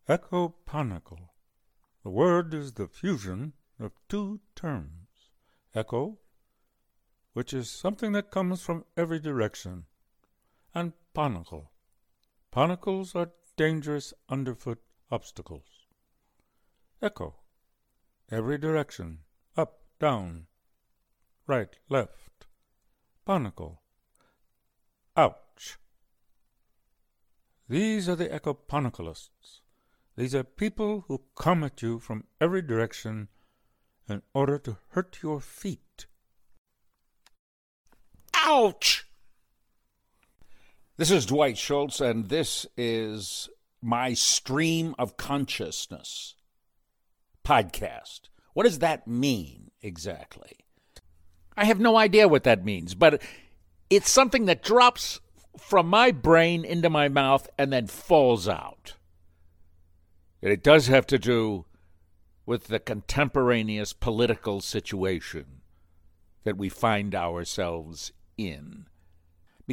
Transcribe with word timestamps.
Echoponical. 0.08 1.30
The 2.02 2.10
word 2.10 2.52
is 2.52 2.72
the 2.72 2.88
fusion 2.88 3.52
of 3.78 3.92
two 4.08 4.40
terms. 4.56 5.30
Echo, 5.72 6.18
which 7.32 7.54
is 7.54 7.70
something 7.70 8.10
that 8.10 8.32
comes 8.32 8.60
from 8.60 8.86
every 8.96 9.20
direction, 9.20 9.84
and 10.74 10.94
ponicle. 11.14 11.71
Ponicles 12.52 13.16
are 13.16 13.30
dangerous 13.56 14.12
underfoot 14.28 14.82
obstacles. 15.10 15.86
Echo. 17.00 17.36
Every 18.30 18.58
direction. 18.58 19.20
Up, 19.56 19.80
down. 19.98 20.46
Right, 21.46 21.78
left. 21.88 22.46
Ponicle. 23.24 23.80
Ouch. 25.16 25.78
These 27.70 28.06
are 28.08 28.16
the 28.16 28.28
echoponicalists. 28.28 29.60
These 30.16 30.34
are 30.34 30.44
people 30.44 31.06
who 31.08 31.22
come 31.34 31.64
at 31.64 31.80
you 31.80 31.98
from 31.98 32.24
every 32.38 32.60
direction 32.60 33.28
in 34.08 34.20
order 34.34 34.58
to 34.58 34.76
hurt 34.88 35.22
your 35.22 35.40
feet. 35.40 36.06
Ouch! 38.34 39.06
This 41.02 41.10
is 41.10 41.26
Dwight 41.26 41.58
Schultz, 41.58 42.00
and 42.00 42.28
this 42.28 42.64
is 42.76 43.50
my 43.82 44.14
Stream 44.14 44.94
of 45.00 45.16
Consciousness 45.16 46.36
podcast. 47.44 48.28
What 48.54 48.62
does 48.62 48.78
that 48.78 49.08
mean 49.08 49.72
exactly? 49.80 50.58
I 51.56 51.64
have 51.64 51.80
no 51.80 51.96
idea 51.96 52.28
what 52.28 52.44
that 52.44 52.64
means, 52.64 52.94
but 52.94 53.20
it's 53.90 54.08
something 54.08 54.44
that 54.44 54.62
drops 54.62 55.18
from 55.58 55.88
my 55.88 56.12
brain 56.12 56.64
into 56.64 56.88
my 56.88 57.08
mouth 57.08 57.50
and 57.58 57.72
then 57.72 57.88
falls 57.88 58.46
out. 58.46 58.94
And 60.40 60.52
it 60.52 60.62
does 60.62 60.86
have 60.86 61.08
to 61.08 61.18
do 61.18 61.64
with 62.46 62.68
the 62.68 62.78
contemporaneous 62.78 63.92
political 63.92 64.60
situation 64.60 65.62
that 66.44 66.56
we 66.56 66.68
find 66.68 67.12
ourselves 67.12 68.12
in. 68.38 68.86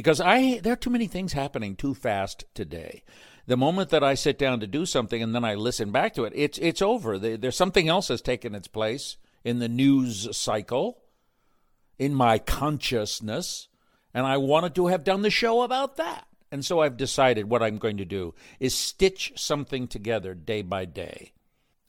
Because 0.00 0.18
I 0.18 0.60
there 0.60 0.72
are 0.72 0.76
too 0.76 0.88
many 0.88 1.06
things 1.06 1.34
happening 1.34 1.76
too 1.76 1.92
fast 1.92 2.46
today. 2.54 3.02
The 3.44 3.58
moment 3.58 3.90
that 3.90 4.02
I 4.02 4.14
sit 4.14 4.38
down 4.38 4.60
to 4.60 4.66
do 4.66 4.86
something 4.86 5.22
and 5.22 5.34
then 5.34 5.44
I 5.44 5.56
listen 5.56 5.92
back 5.92 6.14
to 6.14 6.24
it, 6.24 6.32
it's 6.34 6.56
it's 6.56 6.80
over. 6.80 7.18
There's 7.18 7.54
something 7.54 7.86
else 7.86 8.08
has 8.08 8.22
taken 8.22 8.54
its 8.54 8.66
place 8.66 9.18
in 9.44 9.58
the 9.58 9.68
news 9.68 10.34
cycle, 10.34 11.02
in 11.98 12.14
my 12.14 12.38
consciousness, 12.38 13.68
and 14.14 14.26
I 14.26 14.38
wanted 14.38 14.74
to 14.76 14.86
have 14.86 15.04
done 15.04 15.20
the 15.20 15.28
show 15.28 15.60
about 15.60 15.98
that. 15.98 16.26
And 16.50 16.64
so 16.64 16.80
I've 16.80 16.96
decided 16.96 17.50
what 17.50 17.62
I'm 17.62 17.76
going 17.76 17.98
to 17.98 18.06
do 18.06 18.34
is 18.58 18.74
stitch 18.74 19.34
something 19.36 19.86
together 19.86 20.32
day 20.32 20.62
by 20.62 20.86
day. 20.86 21.32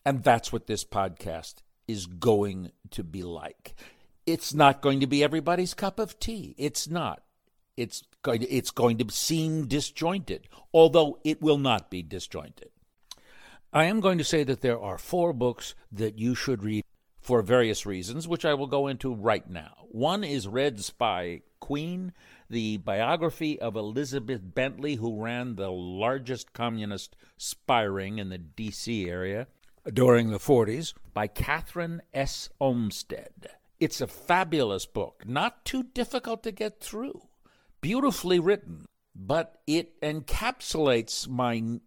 And 0.05 0.21
that's 0.21 0.51
what 0.51 0.67
this 0.67 0.83
podcast 0.83 1.61
is 1.87 2.07
going 2.07 2.73
to 2.89 3.05
be 3.05 3.23
like. 3.23 3.73
It's 4.25 4.53
not 4.53 4.81
going 4.81 4.99
to 4.99 5.07
be 5.07 5.23
everybody's 5.23 5.73
cup 5.73 5.97
of 5.97 6.19
tea. 6.19 6.55
It's 6.57 6.89
not. 6.89 7.23
It's 7.81 8.03
going 8.21 8.41
to, 8.41 8.49
it's 8.51 8.69
going 8.69 8.99
to 8.99 9.11
seem 9.11 9.65
disjointed, 9.65 10.47
although 10.71 11.17
it 11.23 11.41
will 11.41 11.57
not 11.57 11.89
be 11.89 12.03
disjointed. 12.03 12.69
I 13.73 13.85
am 13.85 14.01
going 14.01 14.19
to 14.19 14.23
say 14.23 14.43
that 14.43 14.61
there 14.61 14.79
are 14.79 14.99
four 14.99 15.33
books 15.33 15.73
that 15.91 16.19
you 16.19 16.35
should 16.35 16.63
read 16.63 16.83
for 17.19 17.41
various 17.41 17.85
reasons, 17.85 18.27
which 18.27 18.45
I 18.45 18.53
will 18.53 18.67
go 18.67 18.87
into 18.87 19.15
right 19.15 19.49
now. 19.49 19.87
One 19.89 20.23
is 20.23 20.47
Red 20.47 20.83
Spy 20.83 21.41
Queen, 21.59 22.13
the 22.51 22.77
biography 22.77 23.59
of 23.59 23.75
Elizabeth 23.75 24.41
Bentley, 24.43 24.95
who 24.95 25.23
ran 25.23 25.55
the 25.55 25.71
largest 25.71 26.53
communist 26.53 27.15
spy 27.37 27.81
ring 27.81 28.19
in 28.19 28.29
the 28.29 28.37
D.C. 28.37 29.09
area 29.09 29.47
during 29.91 30.29
the 30.29 30.37
40s, 30.37 30.93
by 31.15 31.27
Kathryn 31.27 32.01
S. 32.13 32.49
Olmsted. 32.59 33.47
It's 33.79 34.01
a 34.01 34.07
fabulous 34.07 34.85
book, 34.85 35.23
not 35.25 35.65
too 35.65 35.81
difficult 35.81 36.43
to 36.43 36.51
get 36.51 36.79
through, 36.79 37.23
beautifully 37.81 38.39
written, 38.39 38.85
but 39.15 39.61
it 39.67 39.99
encapsulates 40.01 41.27
my 41.27 41.79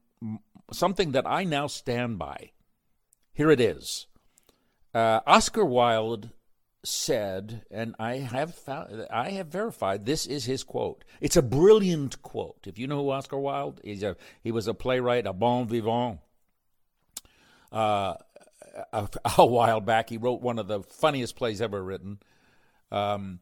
something 0.72 1.12
that 1.12 1.26
I 1.26 1.44
now 1.44 1.66
stand 1.66 2.18
by. 2.18 2.50
Here 3.32 3.50
it 3.50 3.60
is. 3.60 4.06
Uh, 4.92 5.20
Oscar 5.26 5.64
Wilde 5.64 6.30
said, 6.84 7.64
and 7.70 7.94
I 7.98 8.18
have 8.18 8.54
found, 8.54 9.06
I 9.10 9.30
have 9.30 9.48
verified 9.48 10.04
this 10.04 10.26
is 10.26 10.44
his 10.44 10.62
quote. 10.62 11.04
It's 11.20 11.36
a 11.36 11.42
brilliant 11.42 12.22
quote. 12.22 12.66
If 12.66 12.78
you 12.78 12.86
know 12.86 13.02
who 13.02 13.10
Oscar 13.10 13.38
Wilde 13.38 13.80
is, 13.82 14.02
a, 14.02 14.16
he 14.42 14.52
was 14.52 14.68
a 14.68 14.74
playwright, 14.74 15.26
a 15.26 15.32
bon 15.32 15.66
vivant. 15.66 16.20
Uh, 17.72 18.14
a, 18.92 19.08
a, 19.38 19.46
while 19.46 19.80
back, 19.80 20.10
he 20.10 20.16
wrote 20.16 20.42
one 20.42 20.58
of 20.58 20.68
the 20.68 20.82
funniest 20.82 21.36
plays 21.36 21.60
ever 21.60 21.82
written. 21.82 22.18
Um, 22.92 23.40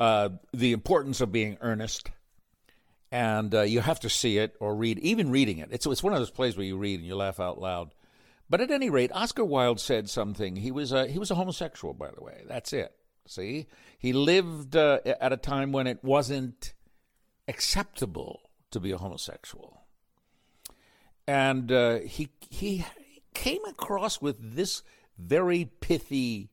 uh, 0.00 0.30
the 0.52 0.72
importance 0.72 1.20
of 1.20 1.32
being 1.32 1.58
earnest, 1.60 2.10
and 3.10 3.54
uh, 3.54 3.62
you 3.62 3.80
have 3.80 4.00
to 4.00 4.08
see 4.08 4.38
it 4.38 4.54
or 4.60 4.74
read. 4.74 4.98
Even 5.00 5.30
reading 5.30 5.58
it, 5.58 5.68
it's 5.72 5.86
it's 5.86 6.02
one 6.02 6.12
of 6.12 6.18
those 6.18 6.30
plays 6.30 6.56
where 6.56 6.66
you 6.66 6.76
read 6.76 7.00
and 7.00 7.06
you 7.06 7.16
laugh 7.16 7.40
out 7.40 7.60
loud. 7.60 7.94
But 8.50 8.60
at 8.60 8.70
any 8.70 8.88
rate, 8.88 9.10
Oscar 9.12 9.44
Wilde 9.44 9.80
said 9.80 10.08
something. 10.08 10.56
He 10.56 10.70
was 10.70 10.92
a, 10.92 11.06
he 11.06 11.18
was 11.18 11.30
a 11.30 11.34
homosexual, 11.34 11.92
by 11.92 12.10
the 12.10 12.22
way. 12.22 12.44
That's 12.48 12.72
it. 12.72 12.94
See, 13.26 13.66
he 13.98 14.14
lived 14.14 14.74
uh, 14.74 15.00
at 15.04 15.34
a 15.34 15.36
time 15.36 15.70
when 15.70 15.86
it 15.86 16.02
wasn't 16.02 16.72
acceptable 17.46 18.40
to 18.70 18.80
be 18.80 18.90
a 18.90 18.96
homosexual, 18.96 19.82
and 21.26 21.70
uh, 21.70 21.98
he 21.98 22.30
he 22.48 22.86
came 23.34 23.64
across 23.66 24.22
with 24.22 24.56
this 24.56 24.82
very 25.18 25.70
pithy 25.80 26.48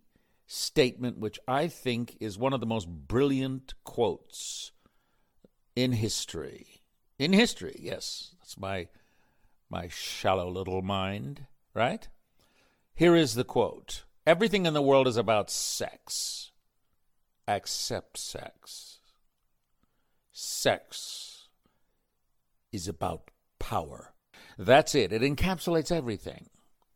statement, 0.48 1.18
which 1.18 1.40
I 1.48 1.68
think 1.68 2.18
is 2.20 2.38
one 2.38 2.54
of 2.54 2.60
the 2.60 2.66
most 2.66 2.88
brilliant 2.88 3.74
quotes 3.84 4.72
in 5.76 5.94
history. 5.94 6.82
In 7.18 7.34
history, 7.34 7.78
yes, 7.80 8.36
that's 8.40 8.58
my 8.58 8.88
my 9.70 9.88
shallow 9.88 10.50
little 10.50 10.82
mind 10.82 11.48
right? 11.76 12.08
Here 12.96 13.16
is 13.16 13.36
the 13.36 13.44
quote 13.44 14.06
Everything 14.26 14.66
in 14.66 14.74
the 14.74 14.82
world 14.82 15.08
is 15.08 15.18
about 15.18 15.52
sex, 15.52 16.52
except 17.48 18.18
sex. 18.18 18.98
Sex 20.32 21.50
is 22.72 22.88
about 22.88 23.30
power. 23.60 24.14
That's 24.58 24.96
it. 24.96 25.14
It 25.14 25.22
encapsulates 25.22 25.92
everything. 25.92 26.50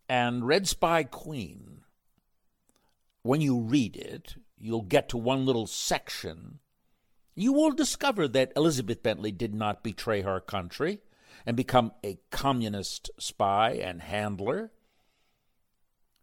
And 0.08 0.48
Red 0.48 0.68
Spy 0.68 1.04
Queen, 1.04 1.79
when 3.30 3.42
you 3.42 3.60
read 3.60 3.96
it, 3.96 4.38
you'll 4.58 4.82
get 4.82 5.08
to 5.08 5.16
one 5.16 5.46
little 5.46 5.68
section. 5.68 6.58
You 7.36 7.54
will 7.54 7.70
discover 7.70 8.28
that 8.28 8.52
Elizabeth 8.56 9.04
Bentley 9.04 9.32
did 9.32 9.54
not 9.54 9.84
betray 9.84 10.22
her 10.22 10.40
country 10.40 11.02
and 11.46 11.56
become 11.56 11.92
a 12.04 12.18
communist 12.32 13.12
spy 13.20 13.74
and 13.74 14.02
handler 14.02 14.72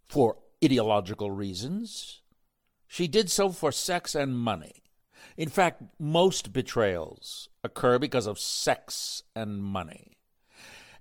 for 0.09 0.39
ideological 0.65 1.31
reasons. 1.31 2.22
She 2.89 3.06
did 3.06 3.31
so 3.31 3.50
for 3.50 3.71
sex 3.71 4.16
and 4.16 4.37
money. 4.37 4.83
In 5.37 5.49
fact, 5.49 5.84
most 6.00 6.53
betrayals 6.53 7.49
occur 7.62 8.00
because 8.00 8.27
of 8.27 8.41
sex 8.41 9.22
and 9.33 9.63
money. 9.63 10.19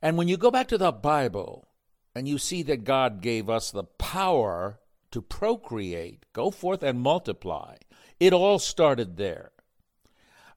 And 0.04 0.18
when 0.18 0.28
you 0.28 0.38
go 0.38 0.52
back 0.52 0.68
to 0.68 0.78
the 0.78 0.92
Bible 0.92 1.68
and 2.14 2.28
you 2.28 2.38
see 2.38 2.62
that 2.62 2.84
God 2.84 3.22
gave 3.22 3.50
us 3.50 3.72
the 3.72 3.86
power 3.86 4.78
to 5.16 5.22
procreate, 5.22 6.26
go 6.34 6.52
forth 6.52 6.84
and 6.84 7.00
multiply, 7.00 7.78
it 8.20 8.34
all 8.34 8.60
started 8.60 9.16
there. 9.16 9.52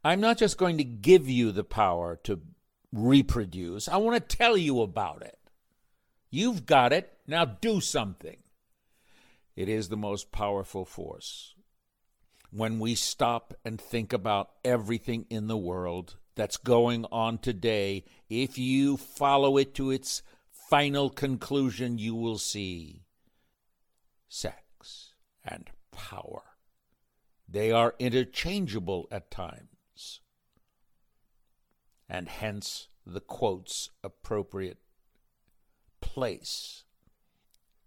I'm 0.03 0.21
not 0.21 0.37
just 0.37 0.59
going 0.59 0.79
to 0.79 0.85
give 0.85 1.29
you 1.29 1.53
the 1.53 1.63
power 1.63 2.17
to 2.25 2.41
reproduce. 2.93 3.87
I 3.87 3.99
want 3.99 4.17
to 4.17 4.37
tell 4.37 4.57
you 4.57 4.81
about 4.81 5.23
it. 5.23 5.39
You've 6.29 6.67
got 6.67 6.93
it. 6.93 7.17
Now 7.25 7.45
do 7.45 7.81
something. 7.81 8.39
It 9.55 9.69
is 9.69 9.91
the 9.91 9.97
most 9.97 10.33
powerful 10.33 10.85
force. 10.85 11.55
When 12.51 12.81
we 12.81 12.97
stop 12.97 13.55
and 13.65 13.81
think 13.81 14.13
about 14.13 14.51
everything 14.65 15.25
in 15.31 15.47
the 15.47 15.57
world 15.57 16.17
that's 16.35 16.57
going 16.57 17.07
on 17.13 17.39
today, 17.39 18.07
if 18.29 18.59
you 18.59 18.97
follow 18.97 19.57
it 19.57 19.73
to 19.75 19.93
its 19.93 20.25
final 20.51 21.11
conclusion, 21.11 21.97
you 21.99 22.17
will 22.17 22.39
see 22.39 23.05
sex 24.29 25.15
and 25.45 25.71
power. 25.91 26.43
They 27.49 27.73
are 27.73 27.95
interchangeable 27.99 29.09
at 29.11 29.31
times 29.31 30.21
and 32.09 32.29
hence 32.29 32.89
the 33.07 33.21
quote's 33.21 33.91
appropriate 34.03 34.79
place. 36.01 36.85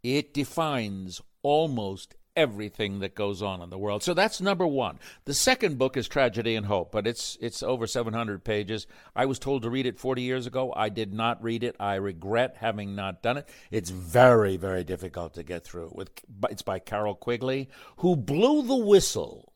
It 0.04 0.34
defines 0.34 1.22
almost 1.44 2.16
everything 2.36 3.00
that 3.00 3.16
goes 3.16 3.42
on 3.42 3.62
in 3.62 3.70
the 3.70 3.78
world. 3.78 4.04
So 4.04 4.14
that's 4.14 4.42
number 4.42 4.66
1. 4.66 5.00
The 5.26 5.34
second 5.34 5.78
book 5.78 5.98
is 5.98 6.08
Tragedy 6.08 6.56
and 6.56 6.66
Hope, 6.66 6.92
but 6.92 7.08
it's 7.08 7.38
it's 7.42 7.64
over 7.64 7.88
700 7.88 8.44
pages. 8.44 8.88
I 9.16 9.26
was 9.26 9.40
told 9.40 9.64
to 9.64 9.70
read 9.70 9.86
it 9.86 10.00
40 10.00 10.22
years 10.22 10.48
ago. 10.48 10.74
I 10.76 10.90
did 10.90 11.14
not 11.14 11.44
read 11.44 11.64
it. 11.64 11.76
I 11.80 11.96
regret 11.96 12.58
having 12.60 12.96
not 12.96 13.22
done 13.22 13.38
it. 13.38 13.50
It's 13.70 13.90
very 13.90 14.58
very 14.58 14.84
difficult 14.84 15.34
to 15.36 15.44
get 15.44 15.64
through. 15.64 15.92
With 15.94 16.12
it's 16.50 16.62
by 16.62 16.80
Carroll 16.80 17.16
Quigley, 17.16 17.70
who 17.98 18.16
blew 18.16 18.64
the 18.64 18.76
whistle 18.76 19.54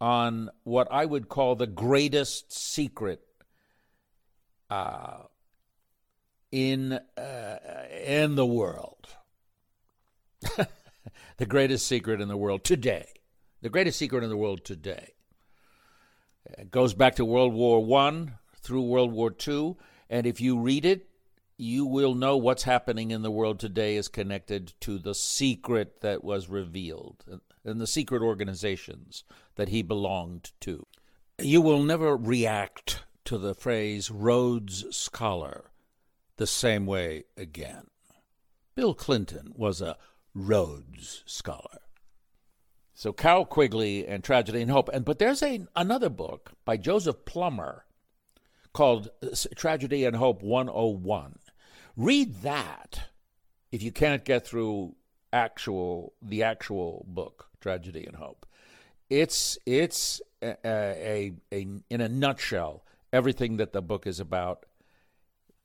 on 0.00 0.50
what 0.64 0.88
I 0.90 1.04
would 1.06 1.28
call 1.28 1.54
the 1.54 1.66
greatest 1.66 2.52
secret 2.52 3.22
uh, 4.68 5.18
in 6.52 6.92
uh, 6.92 7.58
in 8.04 8.34
the 8.34 8.46
world. 8.46 9.08
the 11.36 11.46
greatest 11.46 11.86
secret 11.86 12.20
in 12.20 12.28
the 12.28 12.36
world 12.36 12.64
today. 12.64 13.06
The 13.62 13.70
greatest 13.70 13.98
secret 13.98 14.22
in 14.22 14.30
the 14.30 14.36
world 14.36 14.64
today. 14.64 15.12
It 16.58 16.70
goes 16.70 16.94
back 16.94 17.16
to 17.16 17.24
World 17.24 17.54
War 17.54 17.84
One 17.84 18.34
through 18.60 18.82
World 18.82 19.12
War 19.12 19.30
Two, 19.30 19.76
and 20.08 20.26
if 20.26 20.40
you 20.40 20.58
read 20.58 20.84
it, 20.84 21.08
you 21.58 21.86
will 21.86 22.14
know 22.14 22.36
what's 22.36 22.64
happening 22.64 23.10
in 23.10 23.22
the 23.22 23.30
world 23.30 23.58
today 23.58 23.96
is 23.96 24.08
connected 24.08 24.74
to 24.80 24.98
the 24.98 25.14
secret 25.14 26.00
that 26.02 26.22
was 26.22 26.48
revealed 26.48 27.24
and 27.64 27.80
the 27.80 27.86
secret 27.86 28.22
organizations 28.22 29.24
that 29.56 29.70
he 29.70 29.82
belonged 29.82 30.52
to. 30.60 30.86
You 31.38 31.60
will 31.60 31.82
never 31.82 32.16
react 32.16 33.04
to 33.24 33.38
the 33.38 33.54
phrase 33.54 34.10
Rhodes 34.10 34.84
Scholar 34.96 35.70
the 36.36 36.46
same 36.46 36.86
way 36.86 37.24
again. 37.36 37.86
Bill 38.74 38.94
Clinton 38.94 39.52
was 39.56 39.80
a 39.80 39.96
Rhodes 40.36 41.22
Scholar. 41.24 41.80
So 42.94 43.12
Carroll 43.14 43.46
Quigley 43.46 44.06
and 44.06 44.22
Tragedy 44.22 44.60
and 44.60 44.70
Hope. 44.70 44.90
And 44.92 45.04
but 45.04 45.18
there's 45.18 45.42
a 45.42 45.66
another 45.74 46.10
book 46.10 46.52
by 46.66 46.76
Joseph 46.76 47.24
Plummer 47.24 47.86
called 48.74 49.08
uh, 49.22 49.28
Tragedy 49.54 50.04
and 50.04 50.14
Hope 50.14 50.42
101. 50.42 51.38
Read 51.96 52.42
that 52.42 53.08
if 53.72 53.82
you 53.82 53.90
can't 53.90 54.26
get 54.26 54.46
through 54.46 54.94
actual 55.32 56.12
the 56.20 56.42
actual 56.42 57.06
book 57.08 57.48
Tragedy 57.60 58.04
and 58.04 58.16
Hope. 58.16 58.44
It's 59.08 59.56
it's 59.64 60.20
a, 60.42 60.56
a, 60.64 61.32
a 61.50 61.66
in 61.88 62.00
a 62.02 62.08
nutshell 62.10 62.84
everything 63.10 63.56
that 63.56 63.72
the 63.72 63.80
book 63.80 64.06
is 64.06 64.20
about. 64.20 64.66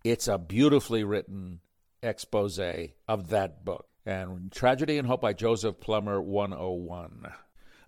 It's 0.06 0.30
a 0.30 0.38
beautifully 0.38 1.04
written 1.04 1.60
expose 2.02 2.58
of 2.58 3.30
that 3.30 3.66
book. 3.66 3.91
And 4.06 4.52
Tragedy 4.52 4.98
and 4.98 5.08
Hope 5.08 5.22
by 5.22 5.34
Joseph 5.34 5.80
Plummer 5.80 6.22
101. 6.22 7.28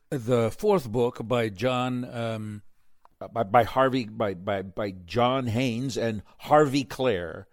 The 0.10 0.52
fourth 0.52 0.92
book 0.92 1.20
by 1.28 1.50
John 1.50 2.06
um, 2.06 2.62
by, 3.32 3.44
by 3.44 3.64
Harvey 3.64 4.06
by, 4.06 4.36
by 4.36 4.62
by 4.62 4.92
John 5.06 5.48
Haynes 5.48 5.98
and 5.98 6.22
Harvey 6.38 6.84
Klehr 6.86 7.46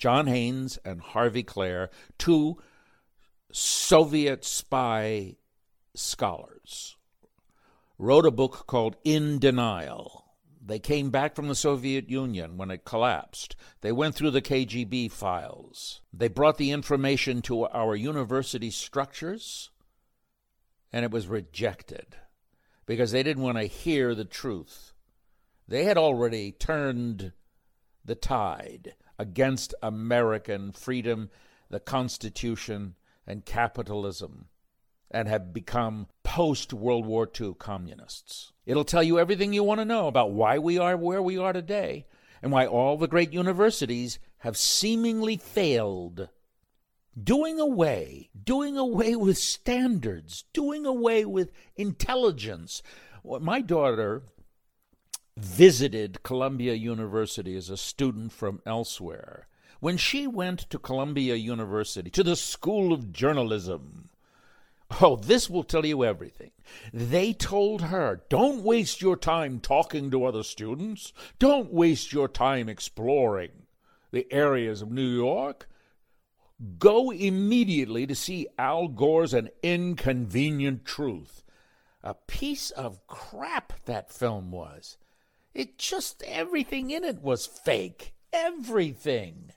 John 0.00 0.28
Haynes 0.28 0.78
and 0.82 1.02
Harvey 1.02 1.44
Klehr, 1.44 1.88
two 2.16 2.56
Soviet 3.52 4.46
spy 4.46 5.36
scholars, 5.94 6.96
wrote 7.98 8.24
a 8.24 8.30
book 8.30 8.66
called 8.66 8.96
In 9.04 9.38
Denial. 9.38 10.19
They 10.70 10.78
came 10.78 11.10
back 11.10 11.34
from 11.34 11.48
the 11.48 11.56
Soviet 11.56 12.08
Union 12.08 12.56
when 12.56 12.70
it 12.70 12.84
collapsed. 12.84 13.56
They 13.80 13.90
went 13.90 14.14
through 14.14 14.30
the 14.30 14.40
KGB 14.40 15.10
files. 15.10 16.00
They 16.12 16.28
brought 16.28 16.58
the 16.58 16.70
information 16.70 17.42
to 17.42 17.66
our 17.66 17.96
university 17.96 18.70
structures, 18.70 19.70
and 20.92 21.04
it 21.04 21.10
was 21.10 21.26
rejected 21.26 22.14
because 22.86 23.10
they 23.10 23.24
didn't 23.24 23.42
want 23.42 23.58
to 23.58 23.64
hear 23.64 24.14
the 24.14 24.24
truth. 24.24 24.92
They 25.66 25.82
had 25.82 25.98
already 25.98 26.52
turned 26.52 27.32
the 28.04 28.14
tide 28.14 28.94
against 29.18 29.74
American 29.82 30.70
freedom, 30.70 31.30
the 31.68 31.80
Constitution, 31.80 32.94
and 33.26 33.44
capitalism, 33.44 34.46
and 35.10 35.26
have 35.26 35.52
become 35.52 36.06
post 36.30 36.72
World 36.72 37.06
War 37.06 37.28
II 37.40 37.54
communists. 37.58 38.52
It'll 38.64 38.84
tell 38.84 39.02
you 39.02 39.18
everything 39.18 39.52
you 39.52 39.64
want 39.64 39.80
to 39.80 39.84
know 39.84 40.06
about 40.06 40.30
why 40.30 40.58
we 40.58 40.78
are 40.78 40.96
where 40.96 41.20
we 41.20 41.36
are 41.36 41.52
today 41.52 42.06
and 42.40 42.52
why 42.52 42.66
all 42.66 42.96
the 42.96 43.08
great 43.08 43.32
universities 43.32 44.20
have 44.38 44.56
seemingly 44.56 45.36
failed. 45.36 46.28
Doing 47.20 47.58
away, 47.58 48.30
doing 48.44 48.78
away 48.78 49.16
with 49.16 49.38
standards, 49.38 50.44
doing 50.52 50.86
away 50.86 51.24
with 51.24 51.50
intelligence. 51.74 52.80
My 53.24 53.60
daughter 53.60 54.22
visited 55.36 56.22
Columbia 56.22 56.74
University 56.74 57.56
as 57.56 57.70
a 57.70 57.76
student 57.76 58.30
from 58.30 58.62
elsewhere. 58.64 59.48
When 59.80 59.96
she 59.96 60.28
went 60.28 60.60
to 60.70 60.78
Columbia 60.78 61.34
University, 61.34 62.08
to 62.10 62.22
the 62.22 62.36
School 62.36 62.92
of 62.92 63.12
Journalism, 63.12 64.09
oh, 65.00 65.16
this 65.16 65.48
will 65.48 65.64
tell 65.64 65.86
you 65.86 66.04
everything. 66.04 66.50
They 66.92 67.32
told 67.32 67.82
her, 67.82 68.22
don't 68.28 68.62
waste 68.62 69.00
your 69.00 69.16
time 69.16 69.60
talking 69.60 70.10
to 70.10 70.24
other 70.24 70.42
students, 70.42 71.12
don't 71.38 71.72
waste 71.72 72.12
your 72.12 72.28
time 72.28 72.68
exploring 72.68 73.50
the 74.10 74.26
areas 74.32 74.82
of 74.82 74.90
New 74.90 75.08
York. 75.08 75.68
Go 76.78 77.10
immediately 77.10 78.06
to 78.06 78.14
see 78.14 78.46
Al 78.58 78.88
Gore's 78.88 79.32
An 79.32 79.48
Inconvenient 79.62 80.84
Truth. 80.84 81.42
A 82.02 82.14
piece 82.14 82.70
of 82.70 83.06
crap 83.06 83.72
that 83.84 84.12
film 84.12 84.50
was. 84.50 84.98
It 85.54 85.78
just, 85.78 86.22
everything 86.24 86.90
in 86.90 87.04
it 87.04 87.22
was 87.22 87.46
fake. 87.46 88.14
Everything. 88.32 89.52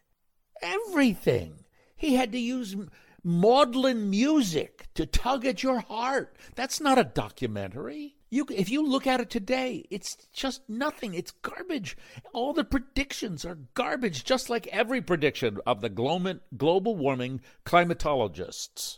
Everything. 0.62 1.66
He 1.96 2.16
had 2.16 2.32
to 2.32 2.40
use 2.40 2.76
maudlin 3.24 4.10
music 4.10 4.88
to 4.96 5.06
tug 5.06 5.46
at 5.46 5.64
your 5.64 5.80
heart. 5.80 6.36
That's 6.56 6.82
not 6.82 6.98
a 6.98 7.04
documentary. 7.04 8.16
You, 8.30 8.48
if 8.50 8.70
you 8.70 8.86
look 8.86 9.06
at 9.06 9.20
it 9.22 9.30
today, 9.30 9.86
it's 9.92 10.18
just 10.34 10.68
nothing. 10.68 11.14
It's 11.14 11.32
garbage. 11.32 11.96
All 12.34 12.54
the 12.54 12.64
predictions 12.64 13.46
are 13.46 13.60
garbage, 13.76 14.24
just 14.24 14.50
like 14.50 14.66
every 14.68 15.02
prediction 15.02 15.60
of 15.68 15.82
the 15.82 15.90
global 15.90 16.96
warming 16.96 17.42
climatologists, 17.64 18.98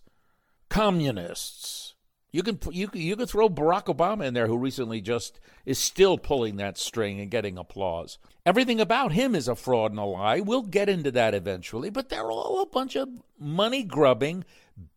communists, 0.69 1.94
you 2.35 2.43
can 2.43 2.59
you 2.69 2.89
you 2.93 3.15
can 3.15 3.27
throw 3.27 3.47
Barack 3.47 3.85
Obama 3.85 4.25
in 4.25 4.33
there, 4.33 4.47
who 4.47 4.57
recently 4.57 4.99
just 4.99 5.39
is 5.65 5.79
still 5.79 6.17
pulling 6.17 6.57
that 6.57 6.77
string 6.77 7.21
and 7.21 7.31
getting 7.31 7.57
applause. 7.57 8.17
Everything 8.45 8.81
about 8.81 9.13
him 9.13 9.35
is 9.35 9.47
a 9.47 9.55
fraud 9.55 9.91
and 9.91 9.99
a 10.01 10.03
lie. 10.03 10.41
We'll 10.41 10.63
get 10.63 10.89
into 10.89 11.11
that 11.11 11.33
eventually, 11.33 11.89
but 11.89 12.09
they're 12.09 12.29
all 12.29 12.61
a 12.61 12.65
bunch 12.65 12.97
of 12.97 13.07
money 13.39 13.83
grubbing 13.83 14.43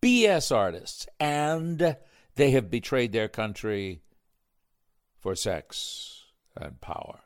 BS 0.01 0.53
artists, 0.53 1.07
and 1.17 1.95
they 2.35 2.51
have 2.51 2.69
betrayed 2.69 3.13
their 3.13 3.29
country 3.29 4.01
for 5.17 5.33
sex 5.33 6.25
and 6.57 6.81
power. 6.81 7.21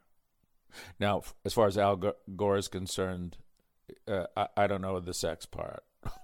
Now, 1.00 1.24
as 1.44 1.54
far 1.56 1.66
as 1.66 1.76
Al 1.76 2.14
Gore 2.36 2.58
is 2.58 2.68
concerned, 2.68 3.38
uh, 4.08 4.26
I, 4.38 4.48
I 4.58 4.68
don't 4.68 4.82
know 4.82 5.00
the 5.00 5.12
sex 5.16 5.48
part. 5.48 5.84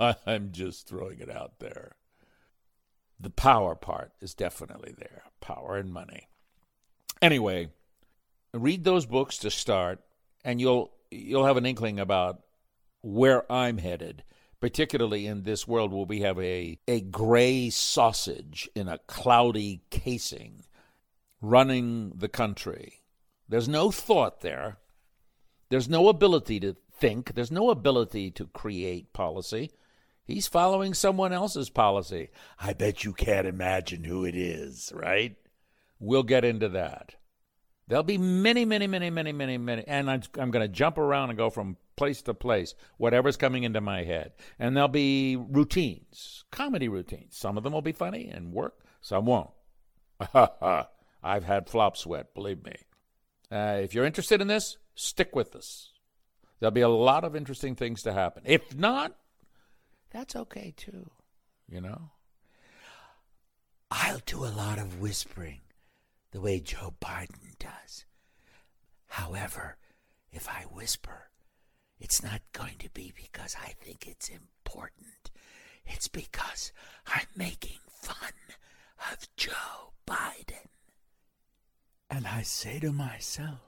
I'm 0.00 0.52
just 0.52 0.88
throwing 0.88 1.20
it 1.20 1.30
out 1.30 1.58
there. 1.58 1.96
The 3.20 3.30
power 3.30 3.74
part 3.74 4.12
is 4.20 4.34
definitely 4.34 4.94
there 4.96 5.22
power 5.40 5.76
and 5.76 5.92
money. 5.92 6.28
Anyway, 7.20 7.68
read 8.54 8.84
those 8.84 9.06
books 9.06 9.38
to 9.38 9.50
start, 9.50 10.00
and 10.44 10.60
you'll 10.60 10.92
you'll 11.10 11.46
have 11.46 11.56
an 11.56 11.66
inkling 11.66 12.00
about 12.00 12.40
where 13.02 13.50
I'm 13.52 13.78
headed, 13.78 14.24
particularly 14.60 15.26
in 15.26 15.42
this 15.42 15.68
world 15.68 15.92
where 15.92 16.04
we 16.04 16.20
have 16.20 16.38
a, 16.38 16.78
a 16.88 17.00
gray 17.00 17.70
sausage 17.70 18.68
in 18.74 18.88
a 18.88 18.98
cloudy 19.06 19.82
casing 19.90 20.64
running 21.40 22.12
the 22.16 22.28
country. 22.28 23.02
There's 23.48 23.68
no 23.68 23.90
thought 23.90 24.40
there. 24.40 24.78
There's 25.68 25.88
no 25.88 26.08
ability 26.08 26.60
to 26.60 26.76
think. 27.02 27.34
There's 27.34 27.50
no 27.50 27.70
ability 27.70 28.30
to 28.30 28.46
create 28.46 29.12
policy. 29.12 29.72
He's 30.24 30.46
following 30.46 30.94
someone 30.94 31.32
else's 31.32 31.68
policy. 31.68 32.28
I 32.60 32.74
bet 32.74 33.02
you 33.02 33.12
can't 33.12 33.46
imagine 33.46 34.04
who 34.04 34.24
it 34.24 34.36
is, 34.36 34.92
right? 34.94 35.36
We'll 35.98 36.22
get 36.22 36.44
into 36.44 36.68
that. 36.68 37.16
There'll 37.88 38.04
be 38.04 38.18
many, 38.18 38.64
many, 38.64 38.86
many, 38.86 39.10
many, 39.10 39.32
many, 39.32 39.58
many, 39.58 39.84
and 39.88 40.08
I'm, 40.08 40.22
I'm 40.38 40.52
going 40.52 40.64
to 40.64 40.72
jump 40.72 40.96
around 40.96 41.30
and 41.30 41.36
go 41.36 41.50
from 41.50 41.76
place 41.96 42.22
to 42.22 42.34
place, 42.34 42.76
whatever's 42.98 43.36
coming 43.36 43.64
into 43.64 43.80
my 43.80 44.04
head. 44.04 44.32
And 44.60 44.76
there'll 44.76 44.86
be 44.86 45.36
routines, 45.36 46.44
comedy 46.52 46.88
routines. 46.88 47.36
Some 47.36 47.58
of 47.58 47.64
them 47.64 47.72
will 47.72 47.82
be 47.82 47.92
funny 47.92 48.28
and 48.28 48.52
work, 48.52 48.78
some 49.00 49.26
won't. 49.26 49.50
I've 50.32 51.44
had 51.44 51.68
flop 51.68 51.96
sweat, 51.96 52.32
believe 52.32 52.64
me. 52.64 52.76
Uh, 53.50 53.80
if 53.82 53.92
you're 53.92 54.06
interested 54.06 54.40
in 54.40 54.46
this, 54.46 54.78
stick 54.94 55.34
with 55.34 55.56
us. 55.56 55.91
There'll 56.62 56.70
be 56.70 56.82
a 56.82 56.88
lot 56.88 57.24
of 57.24 57.34
interesting 57.34 57.74
things 57.74 58.02
to 58.02 58.12
happen. 58.12 58.44
If 58.46 58.76
not, 58.76 59.16
that's 60.12 60.36
okay 60.36 60.72
too, 60.76 61.10
you 61.68 61.80
know? 61.80 62.12
I'll 63.90 64.20
do 64.24 64.44
a 64.44 64.46
lot 64.46 64.78
of 64.78 65.00
whispering 65.00 65.62
the 66.30 66.40
way 66.40 66.60
Joe 66.60 66.94
Biden 67.02 67.58
does. 67.58 68.04
However, 69.08 69.76
if 70.30 70.48
I 70.48 70.66
whisper, 70.70 71.30
it's 71.98 72.22
not 72.22 72.42
going 72.52 72.78
to 72.78 72.90
be 72.90 73.12
because 73.16 73.56
I 73.60 73.72
think 73.80 74.06
it's 74.06 74.28
important. 74.28 75.32
It's 75.84 76.06
because 76.06 76.72
I'm 77.08 77.26
making 77.34 77.80
fun 77.88 78.34
of 79.10 79.26
Joe 79.36 79.94
Biden. 80.06 80.68
And 82.08 82.24
I 82.24 82.42
say 82.42 82.78
to 82.78 82.92
myself, 82.92 83.58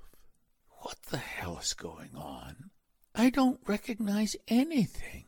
what 0.82 0.98
the 1.10 1.18
hell 1.18 1.58
is 1.60 1.74
going 1.74 2.10
on? 2.14 2.70
I 3.14 3.30
don't 3.30 3.60
recognize 3.66 4.34
anything. 4.48 5.24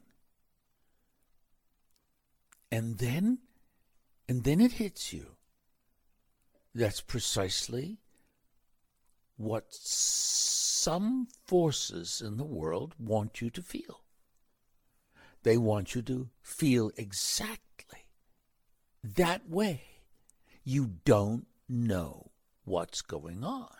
And 2.70 2.98
then, 2.98 3.38
and 4.28 4.42
then 4.42 4.60
it 4.60 4.72
hits 4.72 5.12
you. 5.12 5.36
That's 6.74 7.00
precisely 7.00 7.98
what 9.36 9.66
some 9.70 11.28
forces 11.46 12.20
in 12.24 12.36
the 12.36 12.44
world 12.44 12.94
want 12.98 13.40
you 13.40 13.50
to 13.50 13.62
feel. 13.62 14.02
They 15.42 15.56
want 15.56 15.94
you 15.94 16.02
to 16.02 16.28
feel 16.42 16.90
exactly 16.96 18.08
that 19.02 19.48
way. 19.48 19.82
You 20.64 20.94
don't 21.04 21.46
know 21.68 22.32
what's 22.64 23.00
going 23.00 23.44
on. 23.44 23.70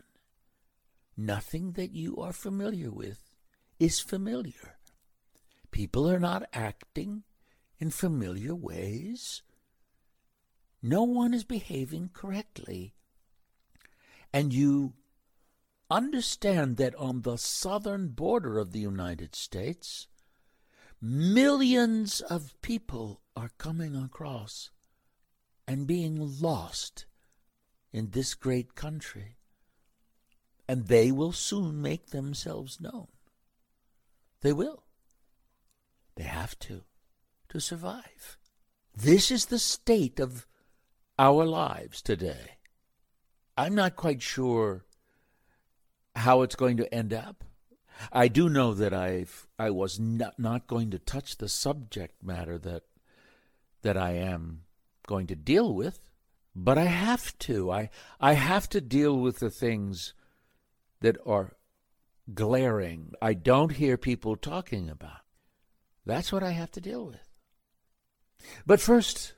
Nothing 1.16 1.72
that 1.72 1.92
you 1.92 2.18
are 2.18 2.32
familiar 2.32 2.90
with 2.90 3.25
is 3.78 4.00
familiar. 4.00 4.78
People 5.71 6.09
are 6.11 6.21
not 6.21 6.49
acting 6.52 7.23
in 7.78 7.90
familiar 7.90 8.54
ways. 8.54 9.42
No 10.83 11.02
one 11.02 11.35
is 11.35 11.45
behaving 11.45 12.11
correctly. 12.12 12.95
And 14.33 14.52
you 14.52 14.95
understand 15.90 16.76
that 16.78 16.95
on 16.97 17.23
the 17.23 17.37
southern 17.37 18.09
border 18.09 18.59
of 18.59 18.73
the 18.73 18.80
United 18.80 19.35
States, 19.35 20.06
millions 21.00 22.21
of 22.23 22.61
people 22.62 23.21
are 23.37 23.50
coming 23.59 23.95
across 23.95 24.71
and 25.68 25.87
being 25.87 26.40
lost 26.40 27.06
in 27.92 28.11
this 28.11 28.35
great 28.35 28.75
country. 28.75 29.37
And 30.68 30.88
they 30.88 31.12
will 31.12 31.33
soon 31.33 31.80
make 31.80 32.09
themselves 32.09 32.80
known. 32.80 33.09
They 34.43 34.52
will. 34.52 34.85
They 36.16 36.25
have 36.25 36.59
to, 36.61 36.83
to 37.49 37.61
survive. 37.61 38.37
This 38.95 39.31
is 39.31 39.47
the 39.47 39.59
state 39.59 40.19
of 40.19 40.47
our 41.19 41.45
lives 41.45 42.00
today. 42.00 42.59
I'm 43.57 43.75
not 43.75 43.97
quite 43.97 44.23
sure 44.23 44.85
how 46.14 46.43
it's 46.43 46.57
going 46.57 46.76
to 46.78 46.95
end 46.95 47.12
up. 47.12 47.45
I 48.12 48.28
do 48.28 48.49
know 48.49 48.75
that 48.75 48.93
I've 48.93 49.47
I 49.59 49.71
was 49.71 49.99
not, 49.99 50.38
not 50.38 50.66
going 50.66 50.90
to 50.90 50.99
touch 50.99 51.37
the 51.37 51.49
subject 51.49 52.23
matter 52.23 52.59
that 52.59 52.83
that 53.83 53.97
I 53.97 54.12
am 54.12 54.62
going 55.07 55.26
to 55.28 55.37
deal 55.37 55.73
with, 55.73 56.00
but 56.55 56.76
I 56.76 56.85
have 56.85 57.38
to. 57.40 57.71
I 57.71 57.90
I 58.21 58.35
have 58.35 58.69
to 58.71 58.81
deal 58.81 59.19
with 59.19 59.38
the 59.38 59.50
things 59.50 60.12
that 61.00 61.16
are 61.26 61.57
glaring. 62.33 63.12
I 63.23 63.35
don't 63.35 63.73
hear 63.73 63.97
people 63.97 64.37
talking 64.37 64.90
about. 64.90 65.21
That's 66.04 66.33
what 66.33 66.42
I 66.42 66.50
have 66.50 66.71
to 66.73 66.80
deal 66.80 67.06
with. 67.06 67.28
But 68.66 68.80
first, 68.80 69.35